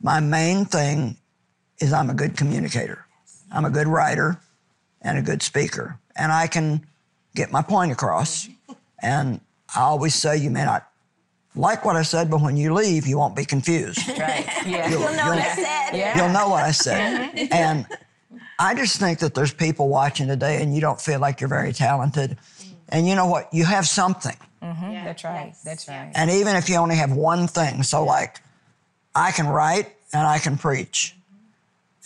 My 0.00 0.20
main 0.20 0.64
thing 0.64 1.16
is 1.78 1.92
I'm 1.92 2.10
a 2.10 2.14
good 2.14 2.36
communicator, 2.36 3.06
I'm 3.50 3.64
a 3.64 3.70
good 3.70 3.88
writer, 3.88 4.40
and 5.00 5.18
a 5.18 5.22
good 5.22 5.42
speaker. 5.42 5.98
And 6.16 6.30
I 6.30 6.46
can 6.46 6.86
get 7.34 7.50
my 7.50 7.62
point 7.62 7.92
across. 7.92 8.48
And 9.00 9.40
I 9.74 9.80
always 9.80 10.14
say, 10.14 10.36
you 10.36 10.50
may 10.50 10.64
not 10.64 10.88
like 11.54 11.84
what 11.84 11.96
I 11.96 12.02
said, 12.02 12.30
but 12.30 12.40
when 12.40 12.56
you 12.56 12.72
leave, 12.72 13.06
you 13.06 13.18
won't 13.18 13.36
be 13.36 13.44
confused. 13.44 14.00
Right. 14.18 14.46
Yeah. 14.64 14.88
You'll, 14.88 15.00
You'll 15.00 15.16
know 15.16 15.28
what 15.28 15.38
I 15.38 15.54
said. 15.54 15.96
Yeah. 15.96 16.16
You'll 16.16 16.32
know 16.32 16.48
what 16.48 16.64
I 16.64 16.70
said. 16.70 17.30
Mm-hmm. 17.30 17.38
Mm-hmm. 17.38 17.52
and 17.52 17.86
I 18.58 18.74
just 18.74 19.00
think 19.00 19.18
that 19.18 19.34
there's 19.34 19.52
people 19.52 19.88
watching 19.88 20.28
today 20.28 20.62
and 20.62 20.74
you 20.74 20.80
don't 20.80 21.00
feel 21.00 21.18
like 21.18 21.40
you're 21.40 21.48
very 21.48 21.72
talented. 21.72 22.30
Mm-hmm. 22.30 22.72
And 22.90 23.08
you 23.08 23.16
know 23.16 23.26
what? 23.26 23.52
You 23.52 23.64
have 23.64 23.86
something. 23.86 24.36
Mm-hmm. 24.62 25.04
That's 25.04 25.24
right. 25.24 25.54
That's 25.64 25.88
right. 25.88 26.12
And 26.14 26.30
even 26.30 26.54
if 26.56 26.68
you 26.68 26.76
only 26.76 26.96
have 26.96 27.12
one 27.12 27.48
thing, 27.48 27.82
so 27.82 28.04
like 28.04 28.40
I 29.14 29.32
can 29.32 29.48
write 29.48 29.92
and 30.12 30.26
I 30.26 30.38
can 30.38 30.56
preach. 30.56 31.16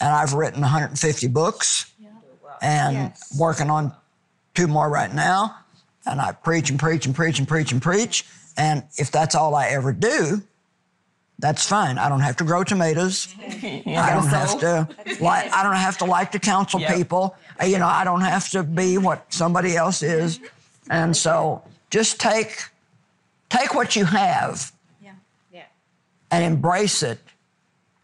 And 0.00 0.10
I've 0.10 0.32
written 0.32 0.60
150 0.60 1.28
books 1.28 1.92
and 2.62 3.12
working 3.38 3.70
on 3.70 3.92
two 4.54 4.66
more 4.66 4.88
right 4.88 5.12
now. 5.12 5.56
And 6.06 6.20
I 6.20 6.32
preach 6.32 6.70
and 6.70 6.78
preach 6.78 7.04
and 7.06 7.14
preach 7.14 7.38
and 7.38 7.48
preach 7.48 7.72
and 7.72 7.82
preach. 7.82 8.24
And 8.56 8.84
if 8.96 9.10
that's 9.10 9.34
all 9.34 9.54
I 9.54 9.68
ever 9.68 9.92
do, 9.92 10.42
that's 11.38 11.66
fine. 11.66 11.98
I 11.98 12.08
don't 12.08 12.20
have 12.20 12.36
to 12.36 12.44
grow 12.44 12.64
tomatoes. 12.64 13.28
I 13.42 13.82
don't 14.14 14.26
have 14.28 14.58
to 14.60 14.88
like 15.20 15.52
I 15.52 15.62
don't 15.62 15.74
have 15.76 15.98
to 15.98 16.04
like 16.06 16.32
to 16.32 16.38
counsel 16.38 16.80
Yep. 16.80 16.94
people. 16.96 17.36
Uh, 17.60 17.66
You 17.66 17.78
know, 17.78 17.86
I 17.86 18.04
don't 18.04 18.22
have 18.22 18.48
to 18.50 18.62
be 18.62 18.96
what 18.98 19.32
somebody 19.32 19.76
else 19.76 20.02
is. 20.02 20.40
And 20.88 21.14
so 21.16 21.62
just 21.90 22.18
take 22.20 22.64
take 23.50 23.74
what 23.74 23.94
you 23.96 24.04
have 24.06 24.72
yeah. 25.02 25.12
Yeah. 25.52 25.62
and 26.30 26.42
embrace 26.44 27.02
it 27.02 27.18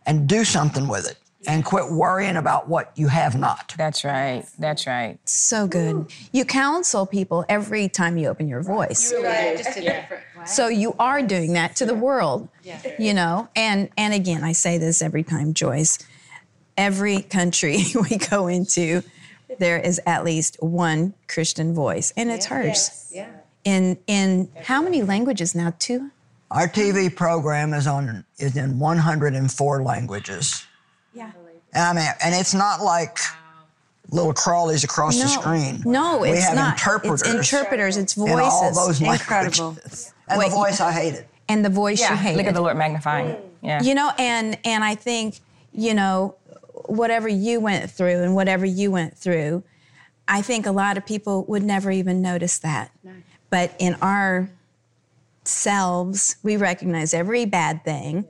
and 0.06 0.28
do 0.28 0.44
something 0.44 0.86
with 0.88 1.08
it 1.10 1.16
and 1.46 1.64
quit 1.64 1.90
worrying 1.90 2.36
about 2.36 2.68
what 2.68 2.92
you 2.96 3.08
have 3.08 3.36
not. 3.36 3.74
That's 3.76 4.04
right. 4.04 4.44
That's 4.58 4.86
right. 4.86 5.18
So 5.24 5.66
good. 5.66 6.12
You 6.32 6.44
counsel 6.44 7.06
people 7.06 7.44
every 7.48 7.88
time 7.88 8.16
you 8.16 8.28
open 8.28 8.48
your 8.48 8.62
voice. 8.62 9.12
So 10.46 10.68
you 10.68 10.94
are 10.98 11.22
doing 11.22 11.52
that 11.54 11.76
to 11.76 11.86
the 11.86 11.94
world. 11.94 12.48
You 12.98 13.14
know, 13.14 13.48
and 13.56 13.88
and 13.96 14.14
again, 14.14 14.44
I 14.44 14.52
say 14.52 14.78
this 14.78 15.02
every 15.02 15.22
time, 15.22 15.54
Joyce. 15.54 15.98
Every 16.76 17.22
country 17.22 17.84
we 18.10 18.16
go 18.16 18.46
into, 18.46 19.02
there 19.58 19.78
is 19.78 20.00
at 20.06 20.24
least 20.24 20.56
one 20.62 21.14
Christian 21.28 21.74
voice, 21.74 22.12
and 22.16 22.30
it's 22.30 22.46
hers. 22.46 23.10
Yeah. 23.14 23.30
In 23.64 23.98
in 24.06 24.50
how 24.62 24.82
many 24.82 25.02
languages 25.02 25.54
now? 25.54 25.74
Two. 25.78 26.10
Our 26.50 26.68
TV 26.68 27.14
program 27.14 27.72
is 27.72 27.86
on 27.86 28.24
is 28.38 28.56
in 28.56 28.78
104 28.78 29.82
languages. 29.82 30.66
Yeah. 31.72 31.90
And 31.90 31.98
I 31.98 32.02
mean, 32.02 32.12
and 32.24 32.34
it's 32.34 32.54
not 32.54 32.80
like 32.82 33.18
little 34.10 34.34
crawlies 34.34 34.84
across 34.84 35.20
the 35.20 35.28
screen. 35.28 35.82
No, 35.86 36.18
we 36.18 36.30
it's 36.30 36.44
have 36.44 36.54
not. 36.54 36.72
interpreters. 36.74 37.22
It's 37.22 37.30
interpreters. 37.52 37.96
It's 37.96 38.16
in 38.16 38.26
voices. 38.26 38.40
all 38.40 38.74
those 38.86 39.00
Incredible. 39.00 39.66
languages. 39.68 40.12
And 40.28 40.38
Wait, 40.38 40.50
the 40.50 40.54
voice 40.56 40.80
I 40.80 40.92
hated. 40.92 41.26
and 41.48 41.64
the 41.64 41.70
voice 41.70 42.00
you 42.00 42.14
hate. 42.14 42.36
Look 42.36 42.46
at 42.46 42.54
the 42.54 42.60
Lord 42.60 42.76
magnifying. 42.76 43.28
Mm. 43.36 43.40
Yeah. 43.62 43.82
You 43.82 43.94
know, 43.94 44.10
and 44.18 44.58
and 44.64 44.84
I 44.84 44.94
think, 44.96 45.40
you 45.72 45.94
know, 45.94 46.34
whatever 46.86 47.28
you 47.28 47.60
went 47.60 47.90
through 47.90 48.22
and 48.22 48.34
whatever 48.34 48.66
you 48.66 48.90
went 48.90 49.16
through, 49.16 49.62
I 50.28 50.42
think 50.42 50.66
a 50.66 50.72
lot 50.72 50.96
of 50.98 51.06
people 51.06 51.44
would 51.44 51.62
never 51.62 51.90
even 51.90 52.20
notice 52.22 52.58
that. 52.58 52.90
But 53.50 53.74
in 53.78 53.94
our 54.02 54.50
selves, 55.44 56.36
we 56.42 56.56
recognize 56.56 57.12
every 57.14 57.44
bad 57.44 57.84
thing. 57.84 58.24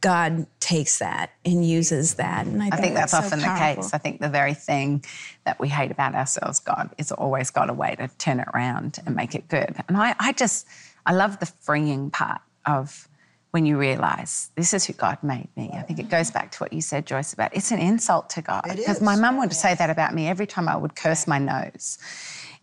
God 0.00 0.46
takes 0.58 0.98
that 0.98 1.30
and 1.44 1.64
uses 1.64 2.14
that. 2.14 2.46
And 2.46 2.60
I 2.62 2.70
think, 2.70 2.74
I 2.74 2.76
think 2.78 2.94
that's 2.94 3.12
so 3.12 3.18
often 3.18 3.38
the 3.38 3.46
case. 3.46 3.94
I 3.94 3.98
think 3.98 4.20
the 4.20 4.28
very 4.28 4.54
thing 4.54 5.04
that 5.44 5.60
we 5.60 5.68
hate 5.68 5.90
about 5.90 6.14
ourselves, 6.14 6.58
God, 6.58 6.90
is 6.98 7.12
always 7.12 7.50
got 7.50 7.70
a 7.70 7.72
way 7.72 7.94
to 7.96 8.08
turn 8.18 8.40
it 8.40 8.48
around 8.52 8.98
and 9.06 9.14
make 9.14 9.34
it 9.34 9.48
good. 9.48 9.76
And 9.86 9.96
I, 9.96 10.16
I 10.18 10.32
just, 10.32 10.66
I 11.06 11.12
love 11.12 11.38
the 11.38 11.46
freeing 11.46 12.10
part 12.10 12.40
of 12.66 13.08
when 13.52 13.64
you 13.64 13.78
realize 13.78 14.50
this 14.56 14.74
is 14.74 14.84
who 14.84 14.92
God 14.92 15.22
made 15.22 15.48
me. 15.56 15.70
I 15.72 15.82
think 15.82 15.98
it 15.98 16.10
goes 16.10 16.30
back 16.30 16.52
to 16.52 16.58
what 16.58 16.72
you 16.72 16.82
said, 16.82 17.06
Joyce, 17.06 17.32
about 17.32 17.56
it's 17.56 17.70
an 17.70 17.78
insult 17.78 18.28
to 18.30 18.42
God. 18.42 18.62
Because 18.74 19.00
my 19.00 19.16
mum 19.16 19.38
would 19.38 19.52
say 19.52 19.74
that 19.74 19.90
about 19.90 20.12
me 20.12 20.26
every 20.28 20.46
time 20.46 20.68
I 20.68 20.76
would 20.76 20.94
curse 20.94 21.26
my 21.26 21.38
nose. 21.38 21.98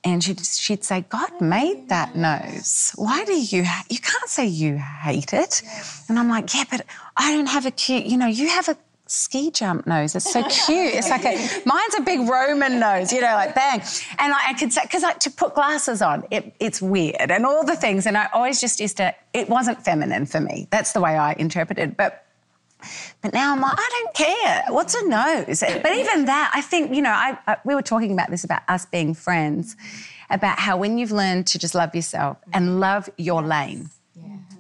And 0.05 0.23
she'd, 0.23 0.39
she'd 0.45 0.83
say, 0.83 1.03
God 1.09 1.41
made 1.41 1.89
that 1.89 2.15
nose. 2.15 2.93
Why 2.95 3.25
do 3.25 3.33
you, 3.33 3.65
ha- 3.65 3.85
you 3.89 3.97
can't 3.97 4.29
say 4.29 4.45
you 4.45 4.77
hate 4.77 5.33
it. 5.33 5.63
And 6.07 6.19
I'm 6.19 6.29
like, 6.29 6.53
yeah, 6.53 6.63
but 6.69 6.85
I 7.17 7.35
don't 7.35 7.47
have 7.47 7.65
a 7.65 7.71
cute, 7.71 8.05
you 8.05 8.15
know, 8.15 8.27
you 8.27 8.47
have 8.49 8.69
a 8.69 8.77
ski 9.07 9.49
jump 9.51 9.87
nose. 9.87 10.15
It's 10.15 10.31
so 10.31 10.43
cute. 10.43 10.93
It's 10.93 11.09
like 11.09 11.25
a, 11.25 11.33
mine's 11.65 11.95
a 11.97 12.01
big 12.01 12.27
Roman 12.29 12.79
nose, 12.79 13.11
you 13.11 13.21
know, 13.21 13.33
like 13.33 13.55
bang. 13.55 13.81
And 14.19 14.33
I, 14.33 14.49
I 14.49 14.53
could 14.53 14.71
say, 14.71 14.81
because 14.83 15.01
like 15.01 15.19
to 15.21 15.31
put 15.31 15.55
glasses 15.55 16.01
on, 16.01 16.23
it, 16.29 16.53
it's 16.59 16.81
weird 16.81 17.31
and 17.31 17.45
all 17.45 17.65
the 17.65 17.75
things. 17.75 18.05
And 18.05 18.17
I 18.17 18.29
always 18.33 18.61
just 18.61 18.79
used 18.79 18.97
to, 18.97 19.13
it 19.33 19.49
wasn't 19.49 19.83
feminine 19.83 20.27
for 20.27 20.39
me. 20.39 20.67
That's 20.69 20.93
the 20.93 21.01
way 21.01 21.17
I 21.17 21.33
interpreted 21.33 21.89
it. 21.89 21.97
But 21.97 22.24
but 23.21 23.33
now 23.33 23.53
I'm 23.53 23.61
like, 23.61 23.75
I 23.77 23.89
don't 24.03 24.13
care. 24.15 24.63
What's 24.69 24.95
a 24.95 25.07
nose? 25.07 25.61
But 25.61 25.93
even 25.95 26.25
that, 26.25 26.51
I 26.53 26.61
think, 26.61 26.93
you 26.93 27.01
know, 27.01 27.11
I, 27.11 27.37
I, 27.47 27.57
we 27.65 27.75
were 27.75 27.81
talking 27.81 28.11
about 28.11 28.29
this 28.29 28.43
about 28.43 28.61
us 28.67 28.85
being 28.85 29.13
friends, 29.13 29.75
about 30.29 30.59
how 30.59 30.77
when 30.77 30.97
you've 30.97 31.11
learned 31.11 31.47
to 31.47 31.59
just 31.59 31.75
love 31.75 31.93
yourself 31.95 32.37
and 32.53 32.79
love 32.79 33.09
your 33.17 33.41
lane, 33.41 33.89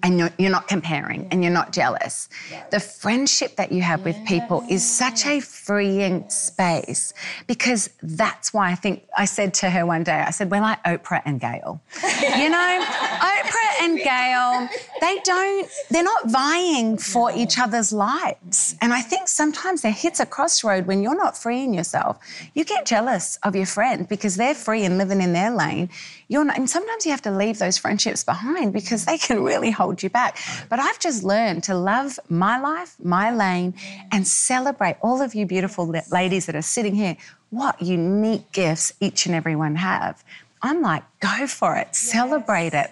and 0.05 0.19
you're, 0.19 0.29
you're 0.37 0.51
not 0.51 0.67
comparing 0.67 1.27
and 1.31 1.43
you're 1.43 1.51
not 1.51 1.73
jealous. 1.73 2.29
The 2.69 2.79
friendship 2.79 3.55
that 3.55 3.71
you 3.71 3.81
have 3.81 4.05
with 4.05 4.15
people 4.27 4.63
is 4.69 4.87
such 4.87 5.25
a 5.25 5.39
freeing 5.39 6.29
space 6.29 7.11
because 7.47 7.89
that's 8.03 8.53
why 8.53 8.69
I 8.69 8.75
think 8.75 9.03
I 9.17 9.25
said 9.25 9.55
to 9.55 9.69
her 9.71 9.83
one 9.83 10.03
day, 10.03 10.23
I 10.25 10.29
said, 10.29 10.51
We're 10.51 10.61
like 10.61 10.83
Oprah 10.83 11.23
and 11.25 11.41
Gayle. 11.41 11.81
you 12.21 12.49
know, 12.49 12.85
Oprah 12.85 13.81
and 13.81 13.97
Gayle, 13.97 14.69
they 15.01 15.19
don't, 15.23 15.67
they're 15.89 16.03
not 16.03 16.29
vying 16.29 16.99
for 16.99 17.31
each 17.35 17.57
other's 17.57 17.91
lives. 17.91 18.75
And 18.81 18.93
I 18.93 19.01
think 19.01 19.27
sometimes 19.27 19.81
there 19.81 19.91
hits 19.91 20.19
a 20.19 20.27
crossroad 20.27 20.85
when 20.85 21.01
you're 21.01 21.17
not 21.17 21.35
freeing 21.35 21.73
yourself. 21.73 22.19
You 22.53 22.63
get 22.63 22.85
jealous 22.85 23.39
of 23.41 23.55
your 23.55 23.65
friend 23.65 24.07
because 24.07 24.35
they're 24.35 24.53
free 24.53 24.85
and 24.85 24.99
living 24.99 25.19
in 25.19 25.33
their 25.33 25.49
lane. 25.49 25.89
You're 26.27 26.43
not, 26.43 26.57
and 26.57 26.69
sometimes 26.69 27.05
you 27.05 27.11
have 27.11 27.21
to 27.23 27.31
leave 27.31 27.59
those 27.59 27.77
friendships 27.77 28.23
behind 28.23 28.73
because 28.73 29.05
they 29.05 29.17
can 29.17 29.43
really 29.43 29.71
hold 29.71 30.01
you 30.01 30.09
back. 30.09 30.37
But 30.69 30.79
I've 30.79 30.99
just 30.99 31.23
learned 31.23 31.63
to 31.65 31.75
love 31.75 32.19
my 32.29 32.59
life, 32.59 32.95
my 33.03 33.33
lane, 33.33 33.75
and 34.11 34.27
celebrate 34.27 34.97
all 35.01 35.21
of 35.21 35.35
you 35.35 35.45
beautiful 35.45 35.93
ladies 36.11 36.47
that 36.47 36.55
are 36.55 36.61
sitting 36.61 36.95
here. 36.95 37.15
What 37.51 37.81
unique 37.81 38.51
gifts 38.51 38.93
each 38.99 39.27
and 39.27 39.35
every 39.35 39.55
one 39.55 39.75
have. 39.75 40.23
I'm 40.61 40.81
like, 40.81 41.03
go 41.19 41.45
for 41.45 41.75
it, 41.75 41.95
celebrate 41.95 42.73
it, 42.73 42.89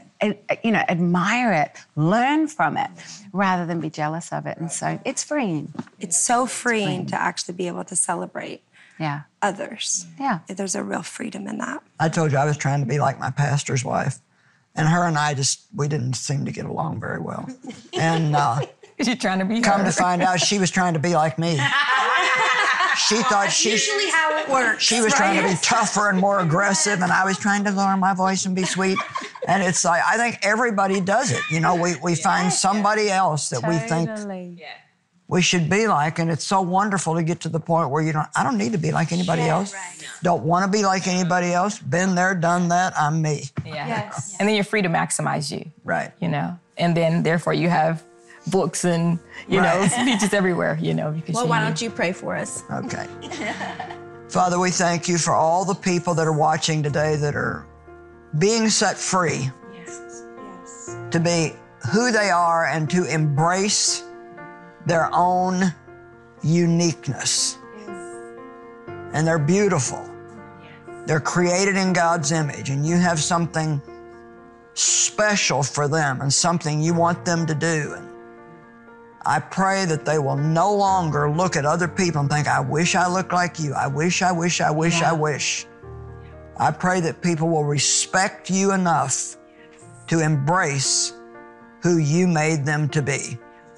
you 0.63 0.72
know, 0.72 0.84
admire 0.88 1.52
it, 1.54 1.72
learn 1.96 2.48
from 2.48 2.78
it, 2.78 2.91
rather 3.32 3.65
than 3.65 3.82
be 3.82 3.89
jealous 3.89 4.32
of 4.32 4.46
it. 4.46 4.58
And 4.60 4.72
so 4.72 5.00
it's 5.06 5.24
freeing. 5.24 5.74
It's 6.00 6.19
so 6.22 6.46
freeing 6.46 7.08
to 7.08 7.19
actually 7.19 7.56
be 7.56 7.67
able 7.67 7.84
to 7.86 7.96
celebrate 7.96 8.62
Yeah. 9.00 9.22
others. 9.42 10.06
Yeah. 10.20 10.40
There's 10.48 10.76
a 10.76 10.84
real 10.84 11.04
freedom 11.04 11.48
in 11.48 11.58
that. 11.58 11.82
I 12.00 12.10
told 12.10 12.32
you 12.32 12.38
I 12.38 12.46
was 12.46 12.58
trying 12.58 12.80
to 12.82 12.86
be 12.86 13.00
like 13.00 13.20
my 13.20 13.32
pastor's 13.32 13.84
wife. 13.84 14.20
And 14.76 14.88
her 14.88 15.06
and 15.06 15.18
I 15.18 15.34
just, 15.34 15.66
we 15.76 15.88
didn't 15.88 16.14
seem 16.14 16.46
to 16.46 16.52
get 16.52 16.66
along 16.66 17.00
very 17.00 17.20
well. 17.20 17.48
And 17.94 18.36
uh, 18.36 18.62
Is 18.98 19.08
she 19.08 19.16
trying 19.16 19.40
to 19.40 19.46
be 19.46 19.62
come 19.62 19.82
her? 19.82 19.86
to 19.86 19.92
find 19.92 20.22
out, 20.22 20.40
she 20.40 20.58
was 20.60 20.72
trying 20.72 20.94
to 20.94 21.00
be 21.00 21.14
like 21.16 21.38
me. 21.38 21.60
She 23.08 23.16
thought 23.24 23.50
she, 23.52 23.78
how 24.12 24.38
it 24.40 24.50
works. 24.50 24.84
she 24.84 25.02
was 25.02 25.14
trying 25.14 25.42
to 25.42 25.48
be 25.48 25.56
tougher 25.62 26.10
and 26.10 26.20
more 26.20 26.40
aggressive, 26.40 27.02
and 27.02 27.12
I 27.12 27.26
was 27.26 27.38
trying 27.38 27.64
to 27.66 27.72
lower 27.72 27.98
my 27.98 28.14
voice 28.14 28.46
and 28.46 28.56
be 28.56 28.64
sweet. 28.64 28.98
And 29.48 29.62
it's 29.64 29.84
like, 29.84 30.02
I 30.06 30.18
think 30.18 30.40
everybody 30.44 31.02
does 31.02 31.32
it. 31.32 31.42
You 31.52 31.60
know, 31.60 31.76
we, 31.76 31.96
we 32.04 32.16
find 32.16 32.52
somebody 32.54 33.10
else 33.10 33.50
that 33.50 33.68
we 33.68 33.78
think 33.78 34.10
we 35.28 35.42
should 35.42 35.70
be 35.70 35.88
like, 35.88 36.20
and 36.20 36.30
it's 36.30 36.44
so 36.44 36.62
wonderful 36.62 37.16
to 37.16 37.24
get 37.24 37.40
to 37.42 37.50
the 37.50 37.60
point 37.60 37.90
where 37.90 38.04
you 38.04 38.12
don't, 38.14 38.28
I 38.36 38.44
don't 38.44 38.58
need 38.58 38.74
to 38.74 38.78
be 38.78 38.92
like 38.92 39.12
anybody 39.12 39.44
else. 39.44 39.74
Don't 40.22 40.44
want 40.44 40.66
to 40.66 40.72
be 40.72 40.84
like 40.84 41.08
anybody 41.08 41.54
else. 41.54 41.80
Been 41.80 42.14
there, 42.16 42.36
done 42.36 42.68
that. 42.70 42.94
I'm 42.98 43.22
me. 43.22 43.46
Yeah. 43.66 44.12
And 44.40 44.48
then 44.48 44.56
you're 44.56 44.64
free 44.64 44.82
to 44.82 44.90
maximize 44.90 45.52
you. 45.56 45.72
Right. 45.84 46.12
You 46.20 46.28
know, 46.28 46.58
and 46.78 46.96
then 46.96 47.24
therefore 47.24 47.54
you 47.54 47.70
have 47.70 48.04
books 48.48 48.84
and 48.84 49.18
you 49.48 49.62
know 49.62 49.88
speeches 49.88 50.34
everywhere. 50.42 50.78
You 50.82 50.94
know, 50.94 51.12
because 51.12 51.36
Well, 51.36 51.46
you 51.46 51.50
why 51.50 51.60
need- 51.60 51.66
don't 51.68 51.82
you 51.82 51.90
pray 51.90 52.12
for 52.12 52.36
us? 52.36 52.64
Okay. 52.72 53.08
Father, 54.30 54.60
we 54.60 54.72
thank 54.72 55.08
you 55.08 55.18
for 55.18 55.34
all 55.34 55.64
the 55.64 55.76
people 55.76 56.14
that 56.16 56.28
are 56.28 56.38
watching 56.38 56.84
today 56.84 57.16
that 57.18 57.36
are 57.36 57.66
being 58.40 58.68
set 58.68 58.98
free 58.98 59.50
yes. 59.74 60.24
Yes. 60.38 60.98
to 61.12 61.20
be 61.20 61.54
who 61.92 62.12
they 62.12 62.30
are 62.32 62.66
and 62.66 62.90
to 62.90 63.06
embrace 63.06 64.04
their 64.86 65.10
own 65.13 65.74
uniqueness. 66.43 67.58
and 69.13 69.28
they're 69.28 69.39
beautiful. 69.39 70.04
They're 71.06 71.19
created 71.19 71.76
in 71.76 71.93
God's 71.93 72.32
image, 72.32 72.69
and 72.69 72.86
you 72.86 72.98
have 72.98 73.19
something 73.19 73.82
special 74.74 75.62
for 75.62 75.88
them 75.88 76.22
and 76.22 76.34
something 76.34 76.82
you 76.82 76.93
want 76.96 77.24
them 77.24 77.46
to 77.46 77.54
do. 77.54 77.93
And 77.96 78.10
I 79.26 79.39
pray 79.39 79.86
that 79.86 80.04
they 80.04 80.17
will 80.17 80.36
no 80.36 80.74
longer 80.74 81.30
look 81.30 81.56
at 81.56 81.65
other 81.65 81.88
people 81.88 82.22
and 82.22 82.30
think, 82.30 82.48
I 82.48 82.60
wish 82.60 82.96
I 82.96 83.08
looked 83.08 83.32
like 83.32 83.60
you. 83.60 83.74
I 83.74 83.88
wish, 83.88 84.22
I 84.22 84.32
wish, 84.32 84.62
I 84.62 84.72
wish, 84.72 85.02
yeah. 85.02 85.12
I 85.12 85.13
wish. 85.13 85.67
I 86.58 86.72
pray 86.72 87.00
that 87.02 87.22
people 87.22 87.50
will 87.50 87.65
respect 87.65 88.50
you 88.50 88.74
enough 88.74 89.38
to 90.08 90.19
embrace 90.19 91.13
who 91.84 91.98
you 91.98 92.28
made 92.28 92.65
them 92.65 92.89
to 92.89 93.02
be. 93.02 93.38